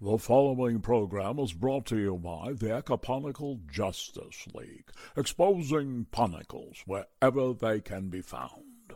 the 0.00 0.16
following 0.18 0.80
program 0.80 1.38
is 1.38 1.52
brought 1.52 1.86
to 1.86 1.98
you 1.98 2.16
by 2.16 2.52
the 2.54 2.72
Ecoponical 2.72 3.60
Justice 3.70 4.46
League, 4.54 4.90
exposing 5.16 6.06
ponicles 6.10 6.82
wherever 6.86 7.52
they 7.52 7.80
can 7.80 8.08
be 8.08 8.22
found. 8.22 8.94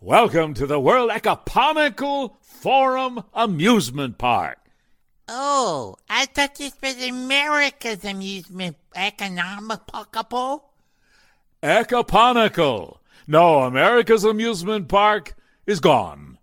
Welcome 0.00 0.54
to 0.54 0.66
the 0.66 0.80
World 0.80 1.12
Ecoponical 1.12 2.36
Forum 2.40 3.22
Amusement 3.32 4.18
Park. 4.18 4.58
Oh, 5.28 5.94
I 6.10 6.26
thought 6.26 6.56
this 6.56 6.74
was 6.82 7.00
America's 7.00 8.04
amusement 8.04 8.76
economical. 8.96 10.71
Ecoponical. 11.62 13.00
No, 13.26 13.60
America's 13.60 14.24
amusement 14.24 14.88
park 14.88 15.34
is 15.64 15.78
gone. 15.78 16.38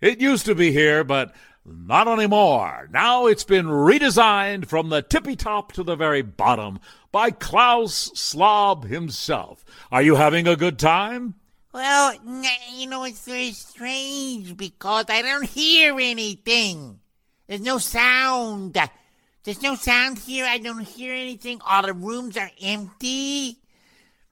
It 0.00 0.20
used 0.20 0.46
to 0.46 0.54
be 0.54 0.72
here, 0.72 1.04
but 1.04 1.32
not 1.64 2.08
anymore. 2.08 2.88
Now 2.92 3.26
it's 3.26 3.44
been 3.44 3.66
redesigned 3.66 4.66
from 4.66 4.88
the 4.88 5.02
tippy 5.02 5.36
top 5.36 5.72
to 5.72 5.82
the 5.82 5.94
very 5.94 6.22
bottom 6.22 6.80
by 7.12 7.30
Klaus 7.30 8.10
Slob 8.14 8.84
himself. 8.86 9.64
Are 9.92 10.02
you 10.02 10.16
having 10.16 10.48
a 10.48 10.56
good 10.56 10.78
time? 10.78 11.34
Well, 11.72 12.14
you 12.72 12.88
know, 12.88 13.04
it's 13.04 13.24
very 13.24 13.52
strange 13.52 14.56
because 14.56 15.04
I 15.08 15.22
don't 15.22 15.48
hear 15.48 16.00
anything. 16.00 16.98
There's 17.46 17.60
no 17.60 17.78
sound. 17.78 18.76
There's 19.44 19.62
no 19.62 19.76
sound 19.76 20.18
here. 20.18 20.46
I 20.46 20.58
don't 20.58 20.86
hear 20.86 21.14
anything. 21.14 21.60
All 21.64 21.82
the 21.82 21.92
rooms 21.92 22.36
are 22.36 22.50
empty. 22.60 23.58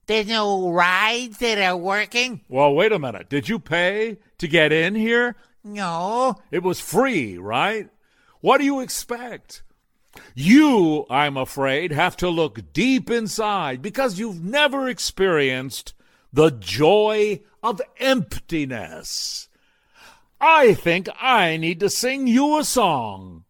There's 0.06 0.28
no 0.28 0.70
rides 0.70 1.38
that 1.38 1.58
are 1.58 1.76
working. 1.76 2.42
Well, 2.48 2.74
wait 2.74 2.92
a 2.92 2.98
minute. 2.98 3.28
Did 3.28 3.48
you 3.48 3.58
pay 3.58 4.18
to 4.38 4.48
get 4.48 4.72
in 4.72 4.94
here? 4.94 5.36
No. 5.64 6.36
It 6.50 6.62
was 6.62 6.78
free, 6.78 7.38
right? 7.38 7.88
What 8.40 8.58
do 8.58 8.64
you 8.64 8.80
expect? 8.80 9.62
You, 10.34 11.06
I'm 11.10 11.36
afraid, 11.36 11.92
have 11.92 12.16
to 12.18 12.28
look 12.28 12.72
deep 12.72 13.10
inside 13.10 13.82
because 13.82 14.18
you've 14.18 14.42
never 14.42 14.88
experienced 14.88 15.94
the 16.32 16.50
joy 16.50 17.40
of 17.62 17.80
emptiness. 17.98 19.48
I 20.40 20.74
think 20.74 21.08
I 21.20 21.56
need 21.56 21.80
to 21.80 21.90
sing 21.90 22.26
you 22.26 22.58
a 22.58 22.64
song. 22.64 23.44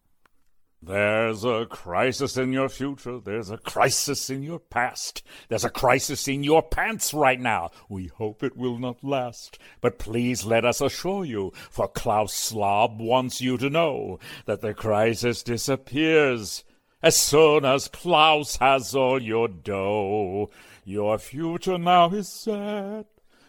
There's 0.81 1.43
a 1.43 1.65
crisis 1.65 2.37
in 2.37 2.53
your 2.53 2.69
future. 2.69 3.19
There's 3.19 3.49
a 3.49 3.57
crisis 3.57 4.29
in 4.29 4.43
your 4.43 4.59
past. 4.59 5.23
There's 5.49 5.65
a 5.65 5.71
crisis 5.71 6.27
in 6.27 6.43
your 6.43 6.61
pants 6.61 7.13
right 7.13 7.39
now. 7.39 7.71
We 7.89 8.07
hope 8.07 8.43
it 8.43 8.55
will 8.55 8.77
not 8.77 9.03
last. 9.03 9.57
But 9.81 9.97
please 9.97 10.45
let 10.45 10.65
us 10.65 10.79
assure 10.79 11.25
you, 11.25 11.51
for 11.71 11.87
Klaus 11.87 12.49
Schwab 12.49 12.99
wants 12.99 13.41
you 13.41 13.57
to 13.57 13.69
know 13.71 14.19
that 14.45 14.61
the 14.61 14.75
crisis 14.75 15.41
disappears 15.41 16.63
as 17.01 17.19
soon 17.19 17.65
as 17.65 17.87
Klaus 17.87 18.57
has 18.57 18.93
all 18.93 19.21
your 19.21 19.47
dough. 19.47 20.51
Your 20.85 21.17
future 21.17 21.79
now 21.79 22.09
is 22.11 22.29
set. 22.31 23.07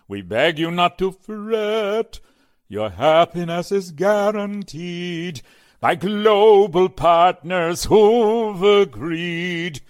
We 0.09 0.23
beg 0.23 0.59
you 0.59 0.71
not 0.71 0.97
to 0.99 1.13
fret. 1.13 2.21
Your 2.69 2.91
happiness 2.91 3.71
is 3.71 3.93
guaranteed 3.93 5.43
by 5.81 5.95
global 5.95 6.89
partners 6.89 7.85
who've 7.85 8.63
agreed 8.63 9.81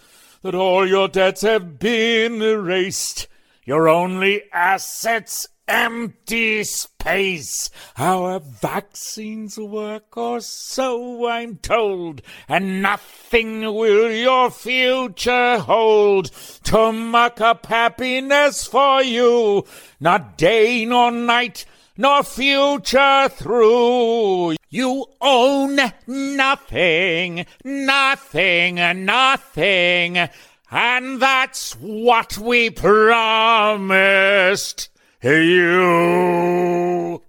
that 0.42 0.54
all 0.54 0.86
your 0.86 1.08
debts 1.08 1.42
have 1.42 1.78
been 1.78 2.42
erased. 2.42 3.26
Your 3.64 3.88
only 3.88 4.42
assets 4.52 5.46
empty 5.66 6.64
space. 6.64 7.70
Our 7.96 8.40
vaccines 8.40 9.58
work, 9.58 10.16
or 10.16 10.40
so 10.40 11.26
I'm 11.28 11.56
told, 11.56 12.22
and 12.48 12.82
nothing 12.82 13.60
will 13.62 14.10
your 14.10 14.50
future 14.50 15.58
hold 15.58 16.30
to 16.64 16.92
muck 16.92 17.40
up 17.40 17.66
happiness 17.66 18.66
for 18.66 19.02
you, 19.02 19.64
not 20.00 20.38
day 20.38 20.84
nor 20.84 21.10
night 21.10 21.66
nor 21.96 22.22
future 22.22 23.28
through. 23.28 24.57
You 24.70 25.06
own 25.22 25.80
nothing, 26.06 27.46
nothing, 27.64 28.74
nothing, 28.74 30.28
and 30.70 31.22
that's 31.22 31.72
what 31.72 32.36
we 32.36 32.68
promised 32.68 34.90
you. 35.22 37.22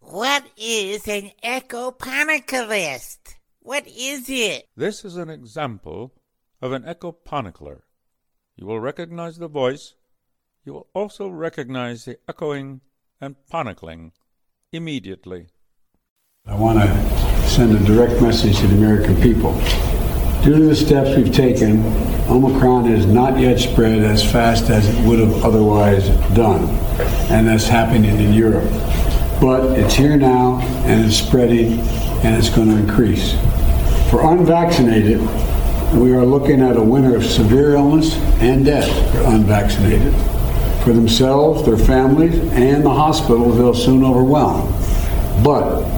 What 0.00 0.44
is 0.56 1.06
an 1.06 1.30
ecoponicalist? 1.44 3.18
What 3.60 3.86
is 3.86 4.28
it? 4.28 4.66
This 4.76 5.04
is 5.04 5.16
an 5.16 5.30
example 5.30 6.12
of 6.60 6.72
an 6.72 6.82
ecoponicler. 6.82 7.82
You 8.56 8.66
will 8.66 8.80
recognize 8.80 9.38
the 9.38 9.46
voice. 9.46 9.94
You 10.64 10.72
will 10.72 10.88
also 10.94 11.28
recognize 11.28 12.06
the 12.06 12.18
echoing 12.28 12.80
and 13.20 13.36
ponicling 13.48 14.10
immediately. 14.72 15.46
I 16.44 16.56
want 16.56 16.80
to 16.80 17.48
send 17.48 17.74
a 17.74 17.78
direct 17.84 18.20
message 18.20 18.58
to 18.58 18.66
the 18.66 18.74
American 18.74 19.14
people. 19.22 19.52
Due 20.42 20.56
to 20.56 20.64
the 20.64 20.74
steps 20.74 21.16
we've 21.16 21.32
taken, 21.32 21.84
Omicron 22.28 22.86
has 22.86 23.06
not 23.06 23.38
yet 23.38 23.60
spread 23.60 24.00
as 24.00 24.28
fast 24.28 24.68
as 24.68 24.88
it 24.88 25.06
would 25.06 25.20
have 25.20 25.44
otherwise 25.44 26.08
done, 26.34 26.68
and 27.30 27.46
that's 27.46 27.68
happening 27.68 28.18
in 28.18 28.34
Europe. 28.34 28.68
But 29.40 29.78
it's 29.78 29.94
here 29.94 30.16
now, 30.16 30.58
and 30.84 31.06
it's 31.06 31.16
spreading, 31.16 31.78
and 32.24 32.36
it's 32.36 32.50
going 32.50 32.68
to 32.70 32.76
increase. 32.76 33.34
For 34.10 34.28
unvaccinated, 34.32 35.20
we 35.94 36.12
are 36.12 36.26
looking 36.26 36.60
at 36.60 36.76
a 36.76 36.82
winter 36.82 37.14
of 37.14 37.24
severe 37.24 37.76
illness 37.76 38.16
and 38.42 38.64
death 38.64 38.90
for 39.12 39.22
unvaccinated. 39.22 40.12
For 40.82 40.92
themselves, 40.92 41.64
their 41.64 41.78
families, 41.78 42.34
and 42.50 42.84
the 42.84 42.92
hospitals 42.92 43.56
they'll 43.56 43.74
soon 43.74 44.02
overwhelm. 44.04 44.70
But 45.44 45.91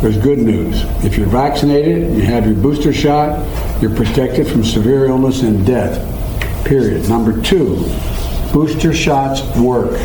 there's 0.00 0.16
good 0.16 0.38
news. 0.38 0.84
If 1.04 1.18
you're 1.18 1.26
vaccinated, 1.26 2.14
you 2.14 2.22
have 2.22 2.46
your 2.46 2.54
booster 2.54 2.92
shot, 2.92 3.82
you're 3.82 3.94
protected 3.94 4.48
from 4.48 4.64
severe 4.64 5.06
illness 5.06 5.42
and 5.42 5.66
death. 5.66 6.06
Period. 6.64 7.08
Number 7.08 7.40
two, 7.42 7.76
booster 8.52 8.94
shots 8.94 9.42
work. 9.58 9.98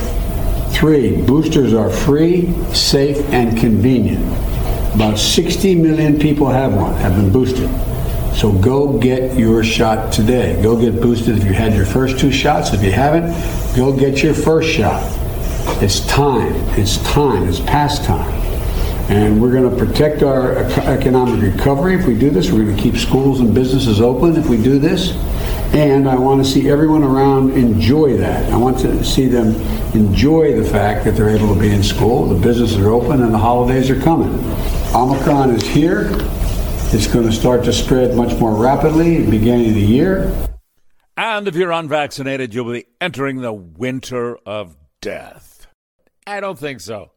Three, 0.71 1.21
boosters 1.21 1.73
are 1.73 1.89
free, 1.89 2.51
safe, 2.73 3.17
and 3.29 3.57
convenient. 3.57 4.25
About 4.93 5.17
60 5.17 5.75
million 5.75 6.19
people 6.19 6.49
have 6.49 6.73
one, 6.73 6.93
have 6.95 7.15
been 7.15 7.31
boosted. 7.31 7.69
So 8.35 8.51
go 8.51 8.97
get 8.99 9.37
your 9.37 9.63
shot 9.63 10.11
today. 10.11 10.61
Go 10.61 10.77
get 10.77 11.01
boosted 11.01 11.37
if 11.37 11.45
you 11.45 11.53
had 11.53 11.73
your 11.73 11.85
first 11.85 12.19
two 12.19 12.33
shots. 12.33 12.73
If 12.73 12.83
you 12.83 12.91
haven't, 12.91 13.27
go 13.77 13.97
get 13.97 14.21
your 14.21 14.33
first 14.33 14.69
shot. 14.69 15.03
It's 15.81 16.05
time. 16.05 16.53
It's 16.77 16.97
time. 17.09 17.47
It's 17.47 17.61
past 17.61 18.03
time. 18.03 18.44
And 19.09 19.39
we're 19.39 19.51
going 19.51 19.69
to 19.69 19.85
protect 19.85 20.23
our 20.23 20.55
economic 20.55 21.39
recovery 21.53 21.93
if 21.95 22.07
we 22.07 22.17
do 22.17 22.31
this. 22.31 22.51
We're 22.51 22.65
going 22.65 22.75
to 22.75 22.81
keep 22.81 22.97
schools 22.97 23.39
and 23.39 23.53
businesses 23.53 24.01
open 24.01 24.35
if 24.35 24.47
we 24.49 24.57
do 24.57 24.79
this. 24.79 25.11
And 25.75 26.09
I 26.09 26.15
want 26.15 26.43
to 26.43 26.49
see 26.49 26.69
everyone 26.69 27.03
around 27.03 27.51
enjoy 27.51 28.17
that. 28.17 28.51
I 28.51 28.57
want 28.57 28.79
to 28.79 29.03
see 29.03 29.27
them 29.27 29.53
enjoy 29.93 30.59
the 30.59 30.67
fact 30.67 31.05
that 31.05 31.11
they're 31.11 31.29
able 31.29 31.53
to 31.53 31.59
be 31.59 31.69
in 31.69 31.83
school, 31.83 32.27
the 32.27 32.39
businesses 32.41 32.77
are 32.77 32.89
open, 32.89 33.21
and 33.21 33.33
the 33.33 33.37
holidays 33.37 33.89
are 33.89 33.99
coming. 33.99 34.33
Omicron 34.95 35.51
is 35.51 35.63
here. 35.63 36.09
It's 36.93 37.07
going 37.07 37.25
to 37.25 37.31
start 37.33 37.65
to 37.65 37.73
spread 37.73 38.15
much 38.15 38.39
more 38.39 38.55
rapidly 38.55 39.17
at 39.17 39.25
the 39.25 39.31
beginning 39.31 39.69
of 39.69 39.75
the 39.75 39.81
year. 39.81 40.33
And 41.17 41.47
if 41.47 41.55
you're 41.55 41.71
unvaccinated, 41.71 42.53
you'll 42.53 42.71
be 42.71 42.85
entering 42.99 43.41
the 43.41 43.53
winter 43.53 44.37
of 44.45 44.75
death. 45.01 45.67
I 46.25 46.39
don't 46.39 46.57
think 46.57 46.79
so. 46.79 47.11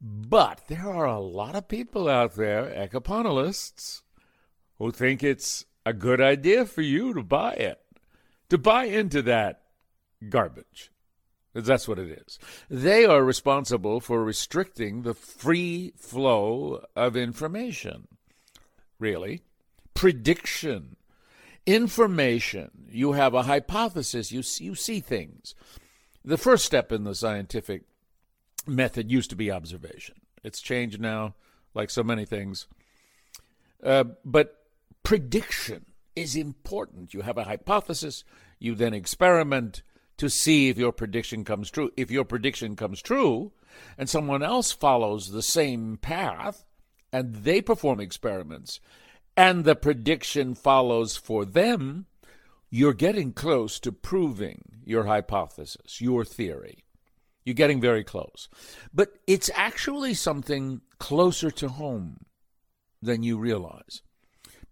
But 0.00 0.62
there 0.68 0.88
are 0.88 1.06
a 1.06 1.20
lot 1.20 1.54
of 1.54 1.68
people 1.68 2.08
out 2.08 2.34
there, 2.34 2.64
ecoponalists, 2.64 4.02
who 4.78 4.90
think 4.90 5.22
it's 5.22 5.64
a 5.84 5.92
good 5.92 6.20
idea 6.20 6.66
for 6.66 6.82
you 6.82 7.14
to 7.14 7.22
buy 7.22 7.54
it, 7.54 7.80
to 8.50 8.58
buy 8.58 8.84
into 8.84 9.22
that 9.22 9.62
garbage. 10.28 10.90
That's 11.54 11.88
what 11.88 11.98
it 11.98 12.22
is. 12.26 12.38
They 12.68 13.06
are 13.06 13.24
responsible 13.24 14.00
for 14.00 14.22
restricting 14.22 15.02
the 15.02 15.14
free 15.14 15.94
flow 15.96 16.84
of 16.94 17.16
information. 17.16 18.08
Really. 18.98 19.42
Prediction. 19.94 20.96
Information. 21.64 22.88
You 22.90 23.12
have 23.12 23.32
a 23.32 23.44
hypothesis. 23.44 24.30
You 24.30 24.42
see, 24.42 24.64
you 24.64 24.74
see 24.74 25.00
things. 25.00 25.54
The 26.22 26.36
first 26.36 26.66
step 26.66 26.92
in 26.92 27.04
the 27.04 27.14
scientific 27.14 27.84
method 28.66 29.10
used 29.10 29.30
to 29.30 29.36
be 29.36 29.50
observation. 29.50 30.16
It's 30.42 30.60
changed 30.60 31.00
now, 31.00 31.34
like 31.74 31.90
so 31.90 32.02
many 32.02 32.24
things. 32.24 32.66
Uh, 33.82 34.04
but 34.24 34.56
prediction 35.02 35.86
is 36.14 36.34
important. 36.34 37.14
You 37.14 37.20
have 37.20 37.38
a 37.38 37.44
hypothesis, 37.44 38.24
you 38.58 38.74
then 38.74 38.94
experiment 38.94 39.82
to 40.16 40.30
see 40.30 40.68
if 40.68 40.78
your 40.78 40.92
prediction 40.92 41.44
comes 41.44 41.70
true. 41.70 41.90
If 41.96 42.10
your 42.10 42.24
prediction 42.24 42.74
comes 42.74 43.02
true 43.02 43.52
and 43.98 44.08
someone 44.08 44.42
else 44.42 44.72
follows 44.72 45.30
the 45.30 45.42
same 45.42 45.98
path 45.98 46.64
and 47.12 47.34
they 47.34 47.60
perform 47.60 48.00
experiments 48.00 48.80
and 49.36 49.64
the 49.64 49.76
prediction 49.76 50.54
follows 50.54 51.16
for 51.16 51.44
them, 51.44 52.06
you're 52.70 52.94
getting 52.94 53.32
close 53.32 53.78
to 53.80 53.92
proving 53.92 54.80
your 54.84 55.04
hypothesis, 55.04 56.00
your 56.00 56.24
theory. 56.24 56.85
You're 57.46 57.54
getting 57.54 57.80
very 57.80 58.02
close. 58.02 58.48
But 58.92 59.14
it's 59.28 59.50
actually 59.54 60.14
something 60.14 60.80
closer 60.98 61.50
to 61.52 61.68
home 61.68 62.26
than 63.00 63.22
you 63.22 63.38
realize. 63.38 64.02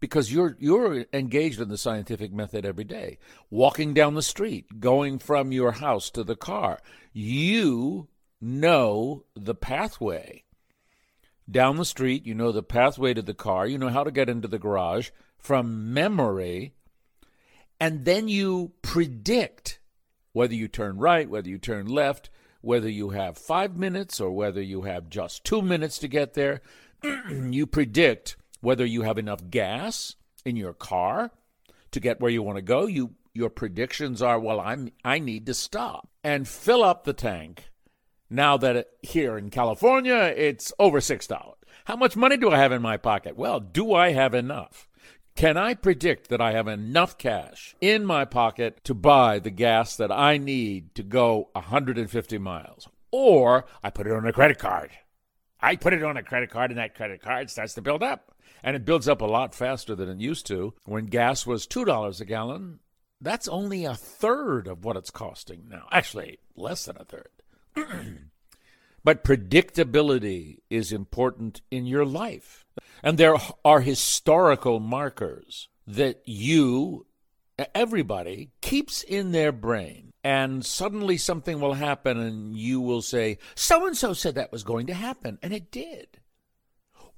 Because 0.00 0.32
you're 0.32 0.56
you're 0.58 1.06
engaged 1.12 1.60
in 1.60 1.68
the 1.68 1.78
scientific 1.78 2.32
method 2.32 2.66
every 2.66 2.84
day. 2.84 3.18
Walking 3.48 3.94
down 3.94 4.14
the 4.14 4.22
street, 4.22 4.80
going 4.80 5.20
from 5.20 5.52
your 5.52 5.72
house 5.72 6.10
to 6.10 6.24
the 6.24 6.34
car, 6.36 6.80
you 7.12 8.08
know 8.40 9.24
the 9.36 9.54
pathway. 9.54 10.42
Down 11.48 11.76
the 11.76 11.84
street, 11.84 12.26
you 12.26 12.34
know 12.34 12.50
the 12.50 12.62
pathway 12.62 13.14
to 13.14 13.22
the 13.22 13.34
car, 13.34 13.66
you 13.66 13.78
know 13.78 13.88
how 13.88 14.02
to 14.02 14.10
get 14.10 14.28
into 14.28 14.48
the 14.48 14.58
garage 14.58 15.10
from 15.38 15.94
memory, 15.94 16.74
and 17.78 18.04
then 18.04 18.28
you 18.28 18.72
predict 18.82 19.78
whether 20.32 20.54
you 20.54 20.66
turn 20.66 20.98
right, 20.98 21.30
whether 21.30 21.48
you 21.48 21.58
turn 21.58 21.86
left, 21.86 22.30
whether 22.64 22.88
you 22.88 23.10
have 23.10 23.36
five 23.36 23.76
minutes 23.76 24.20
or 24.20 24.30
whether 24.30 24.62
you 24.62 24.82
have 24.82 25.10
just 25.10 25.44
two 25.44 25.62
minutes 25.62 25.98
to 25.98 26.08
get 26.08 26.34
there. 26.34 26.62
you 27.30 27.66
predict 27.66 28.36
whether 28.60 28.84
you 28.84 29.02
have 29.02 29.18
enough 29.18 29.50
gas 29.50 30.16
in 30.44 30.56
your 30.56 30.72
car 30.72 31.30
to 31.90 32.00
get 32.00 32.20
where 32.20 32.30
you 32.30 32.42
want 32.42 32.56
to 32.56 32.62
go. 32.62 32.86
You 32.86 33.14
your 33.34 33.50
predictions 33.50 34.22
are, 34.22 34.38
well, 34.38 34.60
I'm 34.60 34.90
I 35.04 35.18
need 35.18 35.46
to 35.46 35.54
stop 35.54 36.08
and 36.22 36.48
fill 36.48 36.82
up 36.82 37.04
the 37.04 37.12
tank. 37.12 37.70
Now 38.30 38.56
that 38.56 38.76
it, 38.76 38.88
here 39.02 39.36
in 39.36 39.50
California, 39.50 40.32
it's 40.36 40.72
over 40.78 41.00
six 41.00 41.26
dollars. 41.26 41.58
How 41.84 41.96
much 41.96 42.16
money 42.16 42.36
do 42.36 42.50
I 42.50 42.58
have 42.58 42.72
in 42.72 42.80
my 42.80 42.96
pocket? 42.96 43.36
Well, 43.36 43.60
do 43.60 43.92
I 43.92 44.12
have 44.12 44.34
enough? 44.34 44.88
Can 45.36 45.56
I 45.56 45.74
predict 45.74 46.28
that 46.28 46.40
I 46.40 46.52
have 46.52 46.68
enough 46.68 47.18
cash 47.18 47.74
in 47.80 48.06
my 48.06 48.24
pocket 48.24 48.84
to 48.84 48.94
buy 48.94 49.40
the 49.40 49.50
gas 49.50 49.96
that 49.96 50.12
I 50.12 50.38
need 50.38 50.94
to 50.94 51.02
go 51.02 51.48
150 51.54 52.38
miles? 52.38 52.88
Or 53.10 53.64
I 53.82 53.90
put 53.90 54.06
it 54.06 54.12
on 54.12 54.26
a 54.26 54.32
credit 54.32 54.60
card. 54.60 54.92
I 55.60 55.74
put 55.74 55.92
it 55.92 56.04
on 56.04 56.16
a 56.16 56.22
credit 56.22 56.50
card, 56.50 56.70
and 56.70 56.78
that 56.78 56.94
credit 56.94 57.20
card 57.20 57.50
starts 57.50 57.74
to 57.74 57.82
build 57.82 58.02
up. 58.02 58.32
And 58.62 58.76
it 58.76 58.84
builds 58.84 59.08
up 59.08 59.20
a 59.20 59.26
lot 59.26 59.56
faster 59.56 59.96
than 59.96 60.08
it 60.08 60.20
used 60.20 60.46
to. 60.46 60.74
When 60.84 61.06
gas 61.06 61.44
was 61.46 61.66
$2 61.66 62.20
a 62.20 62.24
gallon, 62.24 62.78
that's 63.20 63.48
only 63.48 63.84
a 63.84 63.94
third 63.94 64.68
of 64.68 64.84
what 64.84 64.96
it's 64.96 65.10
costing 65.10 65.66
now. 65.68 65.88
Actually, 65.90 66.38
less 66.54 66.84
than 66.84 66.96
a 67.00 67.04
third. 67.04 67.28
but 69.04 69.24
predictability 69.24 70.58
is 70.70 70.92
important 70.92 71.60
in 71.72 71.86
your 71.86 72.04
life. 72.04 72.63
And 73.02 73.18
there 73.18 73.36
are 73.64 73.80
historical 73.80 74.80
markers 74.80 75.68
that 75.86 76.22
you, 76.24 77.06
everybody, 77.74 78.50
keeps 78.60 79.02
in 79.02 79.32
their 79.32 79.52
brain. 79.52 80.12
And 80.22 80.64
suddenly 80.64 81.18
something 81.18 81.60
will 81.60 81.74
happen, 81.74 82.18
and 82.18 82.56
you 82.56 82.80
will 82.80 83.02
say, 83.02 83.38
So 83.54 83.86
and 83.86 83.96
so 83.96 84.14
said 84.14 84.36
that 84.36 84.52
was 84.52 84.64
going 84.64 84.86
to 84.86 84.94
happen, 84.94 85.38
and 85.42 85.52
it 85.52 85.70
did. 85.70 86.18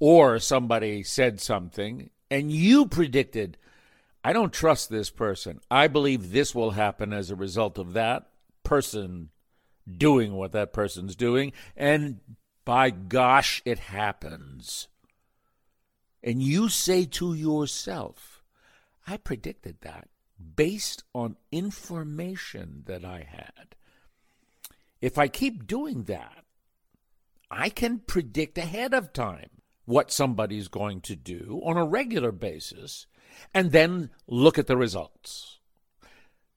Or 0.00 0.40
somebody 0.40 1.04
said 1.04 1.40
something, 1.40 2.10
and 2.30 2.50
you 2.50 2.86
predicted, 2.86 3.56
I 4.24 4.32
don't 4.32 4.52
trust 4.52 4.90
this 4.90 5.08
person. 5.08 5.60
I 5.70 5.86
believe 5.86 6.32
this 6.32 6.52
will 6.52 6.72
happen 6.72 7.12
as 7.12 7.30
a 7.30 7.36
result 7.36 7.78
of 7.78 7.92
that 7.92 8.26
person 8.64 9.30
doing 9.86 10.34
what 10.34 10.50
that 10.50 10.72
person's 10.72 11.14
doing. 11.14 11.52
And 11.76 12.18
by 12.64 12.90
gosh, 12.90 13.62
it 13.64 13.78
happens 13.78 14.88
and 16.26 16.42
you 16.42 16.68
say 16.68 17.04
to 17.04 17.34
yourself, 17.34 18.42
I 19.06 19.16
predicted 19.16 19.76
that 19.82 20.08
based 20.56 21.04
on 21.14 21.36
information 21.52 22.82
that 22.86 23.04
I 23.04 23.26
had. 23.30 23.76
If 25.00 25.18
I 25.18 25.28
keep 25.28 25.68
doing 25.68 26.02
that, 26.04 26.44
I 27.48 27.68
can 27.68 28.00
predict 28.00 28.58
ahead 28.58 28.92
of 28.92 29.12
time 29.12 29.50
what 29.84 30.10
somebody's 30.10 30.66
going 30.66 31.00
to 31.02 31.14
do 31.14 31.62
on 31.64 31.76
a 31.76 31.84
regular 31.84 32.32
basis 32.32 33.06
and 33.54 33.70
then 33.70 34.10
look 34.26 34.58
at 34.58 34.66
the 34.66 34.76
results. 34.76 35.60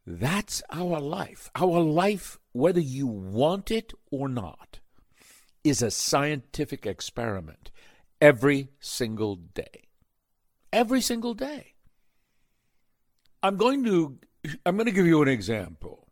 That's 0.07 0.63
our 0.71 0.99
life. 0.99 1.51
Our 1.53 1.79
life, 1.79 2.39
whether 2.53 2.79
you 2.79 3.05
want 3.05 3.69
it 3.69 3.93
or 4.09 4.27
not, 4.27 4.79
is 5.63 5.83
a 5.83 5.91
scientific 5.91 6.87
experiment 6.87 7.69
every 8.21 8.69
single 8.79 9.35
day. 9.35 9.87
Every 10.71 11.01
single 11.01 11.33
day. 11.33 11.73
I'm 13.41 13.57
going 13.57 13.83
to 13.85 14.19
I'm 14.65 14.75
going 14.75 14.85
to 14.85 14.91
give 14.91 15.07
you 15.07 15.21
an 15.21 15.27
example. 15.27 16.07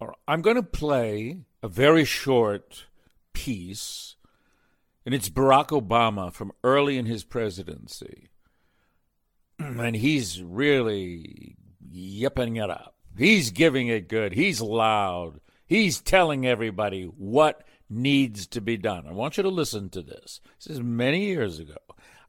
or 0.00 0.14
I'm 0.26 0.42
going 0.42 0.56
to 0.56 0.62
play 0.62 1.38
a 1.62 1.68
very 1.68 2.04
short 2.04 2.86
piece, 3.32 4.16
and 5.04 5.14
it's 5.14 5.28
Barack 5.28 5.68
Obama 5.68 6.32
from 6.32 6.52
early 6.62 6.98
in 6.98 7.06
his 7.06 7.24
presidency. 7.24 8.28
and 9.58 9.96
he's 9.96 10.42
really 10.42 11.56
yipping 11.90 12.56
it 12.56 12.70
up. 12.70 12.96
He's 13.16 13.50
giving 13.50 13.88
it 13.88 14.08
good. 14.08 14.32
He's 14.32 14.60
loud. 14.60 15.40
He's 15.66 16.00
telling 16.00 16.46
everybody 16.46 17.04
what 17.04 17.62
needs 17.92 18.46
to 18.48 18.60
be 18.60 18.76
done. 18.76 19.06
I 19.06 19.12
want 19.12 19.36
you 19.36 19.42
to 19.42 19.48
listen 19.48 19.90
to 19.90 20.02
this. 20.02 20.40
This 20.58 20.76
is 20.76 20.82
many 20.82 21.26
years 21.26 21.58
ago. 21.58 21.76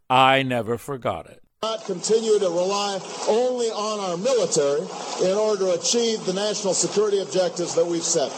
I 0.09 0.43
never 0.43 0.77
forgot 0.77 1.27
it. 1.29 1.41
Not 1.63 1.85
continue 1.85 2.39
to 2.39 2.49
rely 2.49 2.99
only 3.29 3.67
on 3.67 3.99
our 4.11 4.17
military 4.17 4.81
in 5.23 5.37
order 5.37 5.65
to 5.65 5.79
achieve 5.79 6.25
the 6.25 6.33
national 6.33 6.73
security 6.73 7.19
objectives 7.19 7.73
that 7.75 7.85
we've 7.85 8.03
set. 8.03 8.31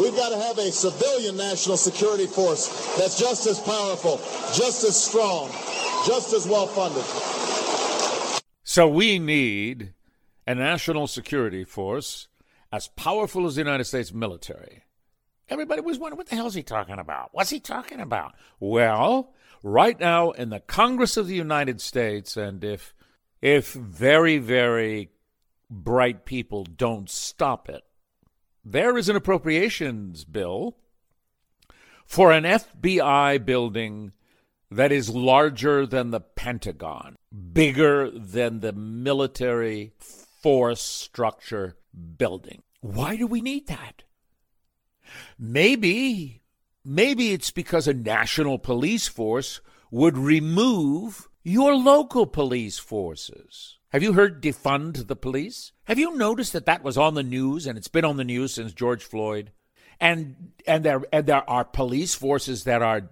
We've 0.00 0.14
got 0.14 0.28
to 0.28 0.38
have 0.38 0.58
a 0.58 0.70
civilian 0.70 1.36
national 1.36 1.76
security 1.76 2.26
force 2.26 2.68
that's 2.96 3.18
just 3.18 3.46
as 3.46 3.58
powerful, 3.58 4.18
just 4.54 4.84
as 4.84 4.94
strong, 4.94 5.48
just 6.06 6.32
as 6.34 6.46
well 6.46 6.66
funded. 6.66 7.02
So 8.62 8.86
we 8.86 9.18
need 9.18 9.94
a 10.46 10.54
national 10.54 11.08
security 11.08 11.64
force 11.64 12.28
as 12.70 12.88
powerful 12.88 13.46
as 13.46 13.56
the 13.56 13.62
United 13.62 13.84
States 13.84 14.12
military. 14.12 14.82
Everybody 15.48 15.80
was 15.80 15.98
wondering, 15.98 16.18
what 16.18 16.26
the 16.26 16.36
hell 16.36 16.46
is 16.46 16.54
he 16.54 16.62
talking 16.62 16.98
about? 16.98 17.30
What's 17.32 17.50
he 17.50 17.60
talking 17.60 18.00
about? 18.00 18.34
Well, 18.58 19.32
right 19.62 19.98
now 19.98 20.32
in 20.32 20.50
the 20.50 20.60
Congress 20.60 21.16
of 21.16 21.28
the 21.28 21.34
United 21.34 21.80
States, 21.80 22.36
and 22.36 22.64
if 22.64 22.94
if 23.40 23.72
very, 23.72 24.38
very 24.38 25.10
bright 25.70 26.24
people 26.24 26.64
don't 26.64 27.08
stop 27.08 27.68
it, 27.68 27.84
there 28.64 28.98
is 28.98 29.08
an 29.08 29.16
appropriations 29.16 30.24
bill 30.24 30.76
for 32.06 32.32
an 32.32 32.44
FBI 32.44 33.44
building 33.44 34.12
that 34.70 34.90
is 34.90 35.08
larger 35.10 35.86
than 35.86 36.10
the 36.10 36.20
Pentagon, 36.20 37.16
bigger 37.52 38.10
than 38.10 38.60
the 38.60 38.72
military 38.72 39.92
force 39.98 40.82
structure 40.82 41.76
building. 42.18 42.62
Why 42.80 43.16
do 43.16 43.26
we 43.26 43.40
need 43.40 43.68
that? 43.68 44.02
Maybe, 45.38 46.42
maybe 46.84 47.32
it's 47.32 47.50
because 47.50 47.88
a 47.88 47.94
national 47.94 48.58
police 48.58 49.08
force 49.08 49.60
would 49.90 50.18
remove 50.18 51.28
your 51.42 51.74
local 51.76 52.26
police 52.26 52.78
forces. 52.78 53.78
Have 53.90 54.02
you 54.02 54.14
heard 54.14 54.42
defund 54.42 55.06
the 55.06 55.16
police? 55.16 55.72
Have 55.84 55.98
you 55.98 56.16
noticed 56.16 56.52
that 56.52 56.66
that 56.66 56.82
was 56.82 56.98
on 56.98 57.14
the 57.14 57.22
news 57.22 57.66
and 57.66 57.78
it's 57.78 57.88
been 57.88 58.04
on 58.04 58.16
the 58.16 58.24
news 58.24 58.52
since 58.52 58.72
George 58.72 59.04
Floyd? 59.04 59.52
And 60.00 60.52
and 60.66 60.84
there 60.84 61.02
and 61.12 61.26
there 61.26 61.48
are 61.48 61.64
police 61.64 62.14
forces 62.14 62.64
that 62.64 62.82
are 62.82 63.08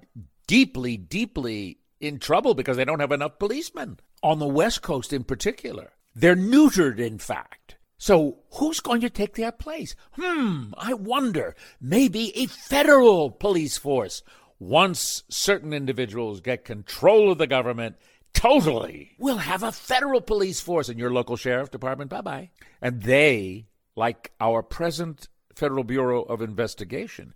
deeply 0.47 0.97
deeply 0.97 1.79
in 2.01 2.19
trouble 2.19 2.55
because 2.55 2.77
they 2.77 2.85
don't 2.85 3.01
have 3.01 3.13
enough 3.13 3.39
policemen 3.39 3.99
on 4.23 4.41
the 4.41 4.47
West 4.47 4.83
Coast 4.83 5.13
in 5.13 5.25
particular. 5.25 5.93
They're 6.15 6.37
neutered 6.37 6.99
in 6.99 7.19
fact. 7.19 7.77
So 8.05 8.37
who's 8.57 8.81
going 8.81 9.01
to 9.01 9.09
take 9.09 9.33
their 9.33 9.51
place? 9.51 9.97
Hmm, 10.13 10.75
I 10.77 10.93
wonder. 10.93 11.57
Maybe 11.81 12.37
a 12.37 12.45
federal 12.45 13.31
police 13.31 13.79
force 13.79 14.23
once 14.59 15.23
certain 15.31 15.73
individuals 15.73 16.43
get 16.43 16.67
control 16.67 17.33
of 17.33 17.39
the 17.39 17.47
government 17.47 17.97
totally. 18.35 19.13
We'll 19.19 19.39
have 19.39 19.63
a 19.63 19.73
federal 19.73 20.21
police 20.21 20.61
force 20.61 20.91
in 20.91 20.99
your 20.99 21.15
local 21.15 21.39
sheriff 21.39 21.71
department. 21.71 22.11
Bye 22.11 22.21
bye. 22.21 22.51
And 22.83 23.05
they, 23.05 23.69
like 23.97 24.33
our 24.39 24.63
present 24.63 25.29
Federal 25.55 25.83
Bureau 25.83 26.25
of 26.25 26.43
Investigation, 26.43 27.33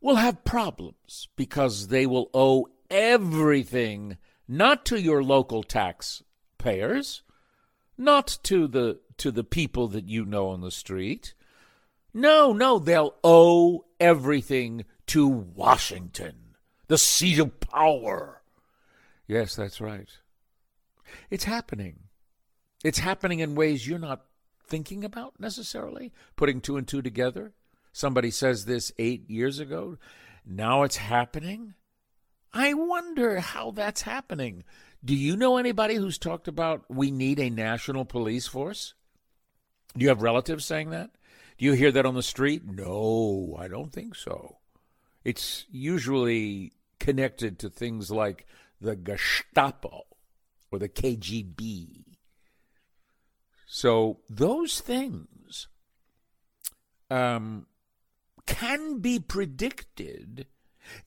will 0.00 0.14
have 0.14 0.44
problems 0.44 1.26
because 1.34 1.88
they 1.88 2.06
will 2.06 2.30
owe 2.32 2.68
everything 2.88 4.18
not 4.46 4.84
to 4.84 5.00
your 5.00 5.24
local 5.24 5.64
taxpayers, 5.64 7.24
not 7.98 8.38
to 8.44 8.68
the 8.68 9.00
to 9.18 9.30
the 9.30 9.44
people 9.44 9.88
that 9.88 10.08
you 10.08 10.24
know 10.24 10.48
on 10.48 10.60
the 10.60 10.70
street. 10.70 11.34
No, 12.14 12.52
no, 12.52 12.78
they'll 12.78 13.14
owe 13.24 13.86
everything 13.98 14.84
to 15.06 15.26
Washington, 15.26 16.56
the 16.88 16.98
seat 16.98 17.38
of 17.38 17.58
power. 17.60 18.42
Yes, 19.26 19.56
that's 19.56 19.80
right. 19.80 20.08
It's 21.30 21.44
happening. 21.44 22.00
It's 22.84 22.98
happening 22.98 23.40
in 23.40 23.54
ways 23.54 23.86
you're 23.86 23.98
not 23.98 24.26
thinking 24.66 25.04
about 25.04 25.38
necessarily, 25.38 26.12
putting 26.36 26.60
two 26.60 26.76
and 26.76 26.86
two 26.86 27.02
together. 27.02 27.52
Somebody 27.92 28.30
says 28.30 28.64
this 28.64 28.92
eight 28.98 29.28
years 29.28 29.58
ago. 29.58 29.98
Now 30.44 30.82
it's 30.82 30.96
happening. 30.96 31.74
I 32.52 32.74
wonder 32.74 33.40
how 33.40 33.70
that's 33.70 34.02
happening. 34.02 34.64
Do 35.04 35.14
you 35.14 35.36
know 35.36 35.56
anybody 35.56 35.94
who's 35.94 36.18
talked 36.18 36.48
about 36.48 36.84
we 36.88 37.10
need 37.10 37.38
a 37.38 37.50
national 37.50 38.04
police 38.04 38.46
force? 38.46 38.94
Do 39.96 40.02
you 40.02 40.08
have 40.08 40.22
relatives 40.22 40.64
saying 40.64 40.90
that? 40.90 41.10
Do 41.58 41.64
you 41.64 41.72
hear 41.72 41.92
that 41.92 42.06
on 42.06 42.14
the 42.14 42.22
street? 42.22 42.62
No, 42.64 43.56
I 43.58 43.68
don't 43.68 43.92
think 43.92 44.14
so. 44.14 44.58
It's 45.24 45.66
usually 45.70 46.72
connected 46.98 47.58
to 47.58 47.68
things 47.68 48.10
like 48.10 48.46
the 48.80 48.96
Gestapo 48.96 50.04
or 50.70 50.78
the 50.78 50.88
KGB. 50.88 52.16
So 53.66 54.20
those 54.28 54.80
things 54.80 55.68
um, 57.10 57.66
can 58.46 58.98
be 58.98 59.18
predicted 59.18 60.46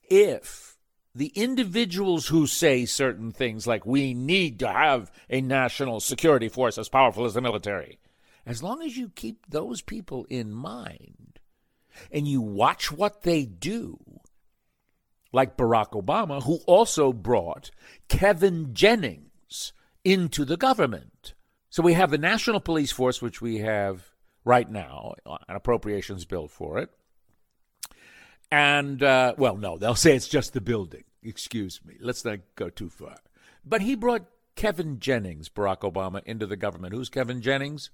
if 0.08 0.76
the 1.14 1.32
individuals 1.34 2.28
who 2.28 2.46
say 2.46 2.84
certain 2.84 3.32
things 3.32 3.66
like 3.66 3.86
we 3.86 4.14
need 4.14 4.58
to 4.58 4.68
have 4.68 5.10
a 5.30 5.40
national 5.40 6.00
security 6.00 6.48
force 6.48 6.76
as 6.76 6.88
powerful 6.88 7.24
as 7.24 7.34
the 7.34 7.40
military, 7.40 7.98
as 8.46 8.62
long 8.62 8.82
as 8.82 8.96
you 8.96 9.10
keep 9.10 9.44
those 9.48 9.82
people 9.82 10.24
in 10.30 10.52
mind 10.52 11.40
and 12.12 12.28
you 12.28 12.40
watch 12.40 12.92
what 12.92 13.22
they 13.22 13.44
do, 13.44 13.98
like 15.32 15.56
Barack 15.56 15.90
Obama, 15.90 16.42
who 16.44 16.60
also 16.66 17.12
brought 17.12 17.70
Kevin 18.08 18.72
Jennings 18.72 19.72
into 20.04 20.44
the 20.44 20.56
government. 20.56 21.34
So 21.68 21.82
we 21.82 21.94
have 21.94 22.10
the 22.10 22.18
National 22.18 22.60
Police 22.60 22.92
Force, 22.92 23.20
which 23.20 23.42
we 23.42 23.58
have 23.58 24.12
right 24.44 24.70
now, 24.70 25.14
an 25.26 25.56
appropriations 25.56 26.24
bill 26.24 26.46
for 26.46 26.78
it. 26.78 26.90
And, 28.52 29.02
uh, 29.02 29.34
well, 29.36 29.56
no, 29.56 29.76
they'll 29.76 29.96
say 29.96 30.14
it's 30.14 30.28
just 30.28 30.52
the 30.52 30.60
building. 30.60 31.02
Excuse 31.22 31.80
me. 31.84 31.96
Let's 32.00 32.24
not 32.24 32.38
go 32.54 32.70
too 32.70 32.88
far. 32.88 33.16
But 33.64 33.82
he 33.82 33.96
brought 33.96 34.26
Kevin 34.54 35.00
Jennings, 35.00 35.48
Barack 35.48 35.80
Obama, 35.80 36.22
into 36.24 36.46
the 36.46 36.56
government. 36.56 36.94
Who's 36.94 37.08
Kevin 37.08 37.42
Jennings? 37.42 37.90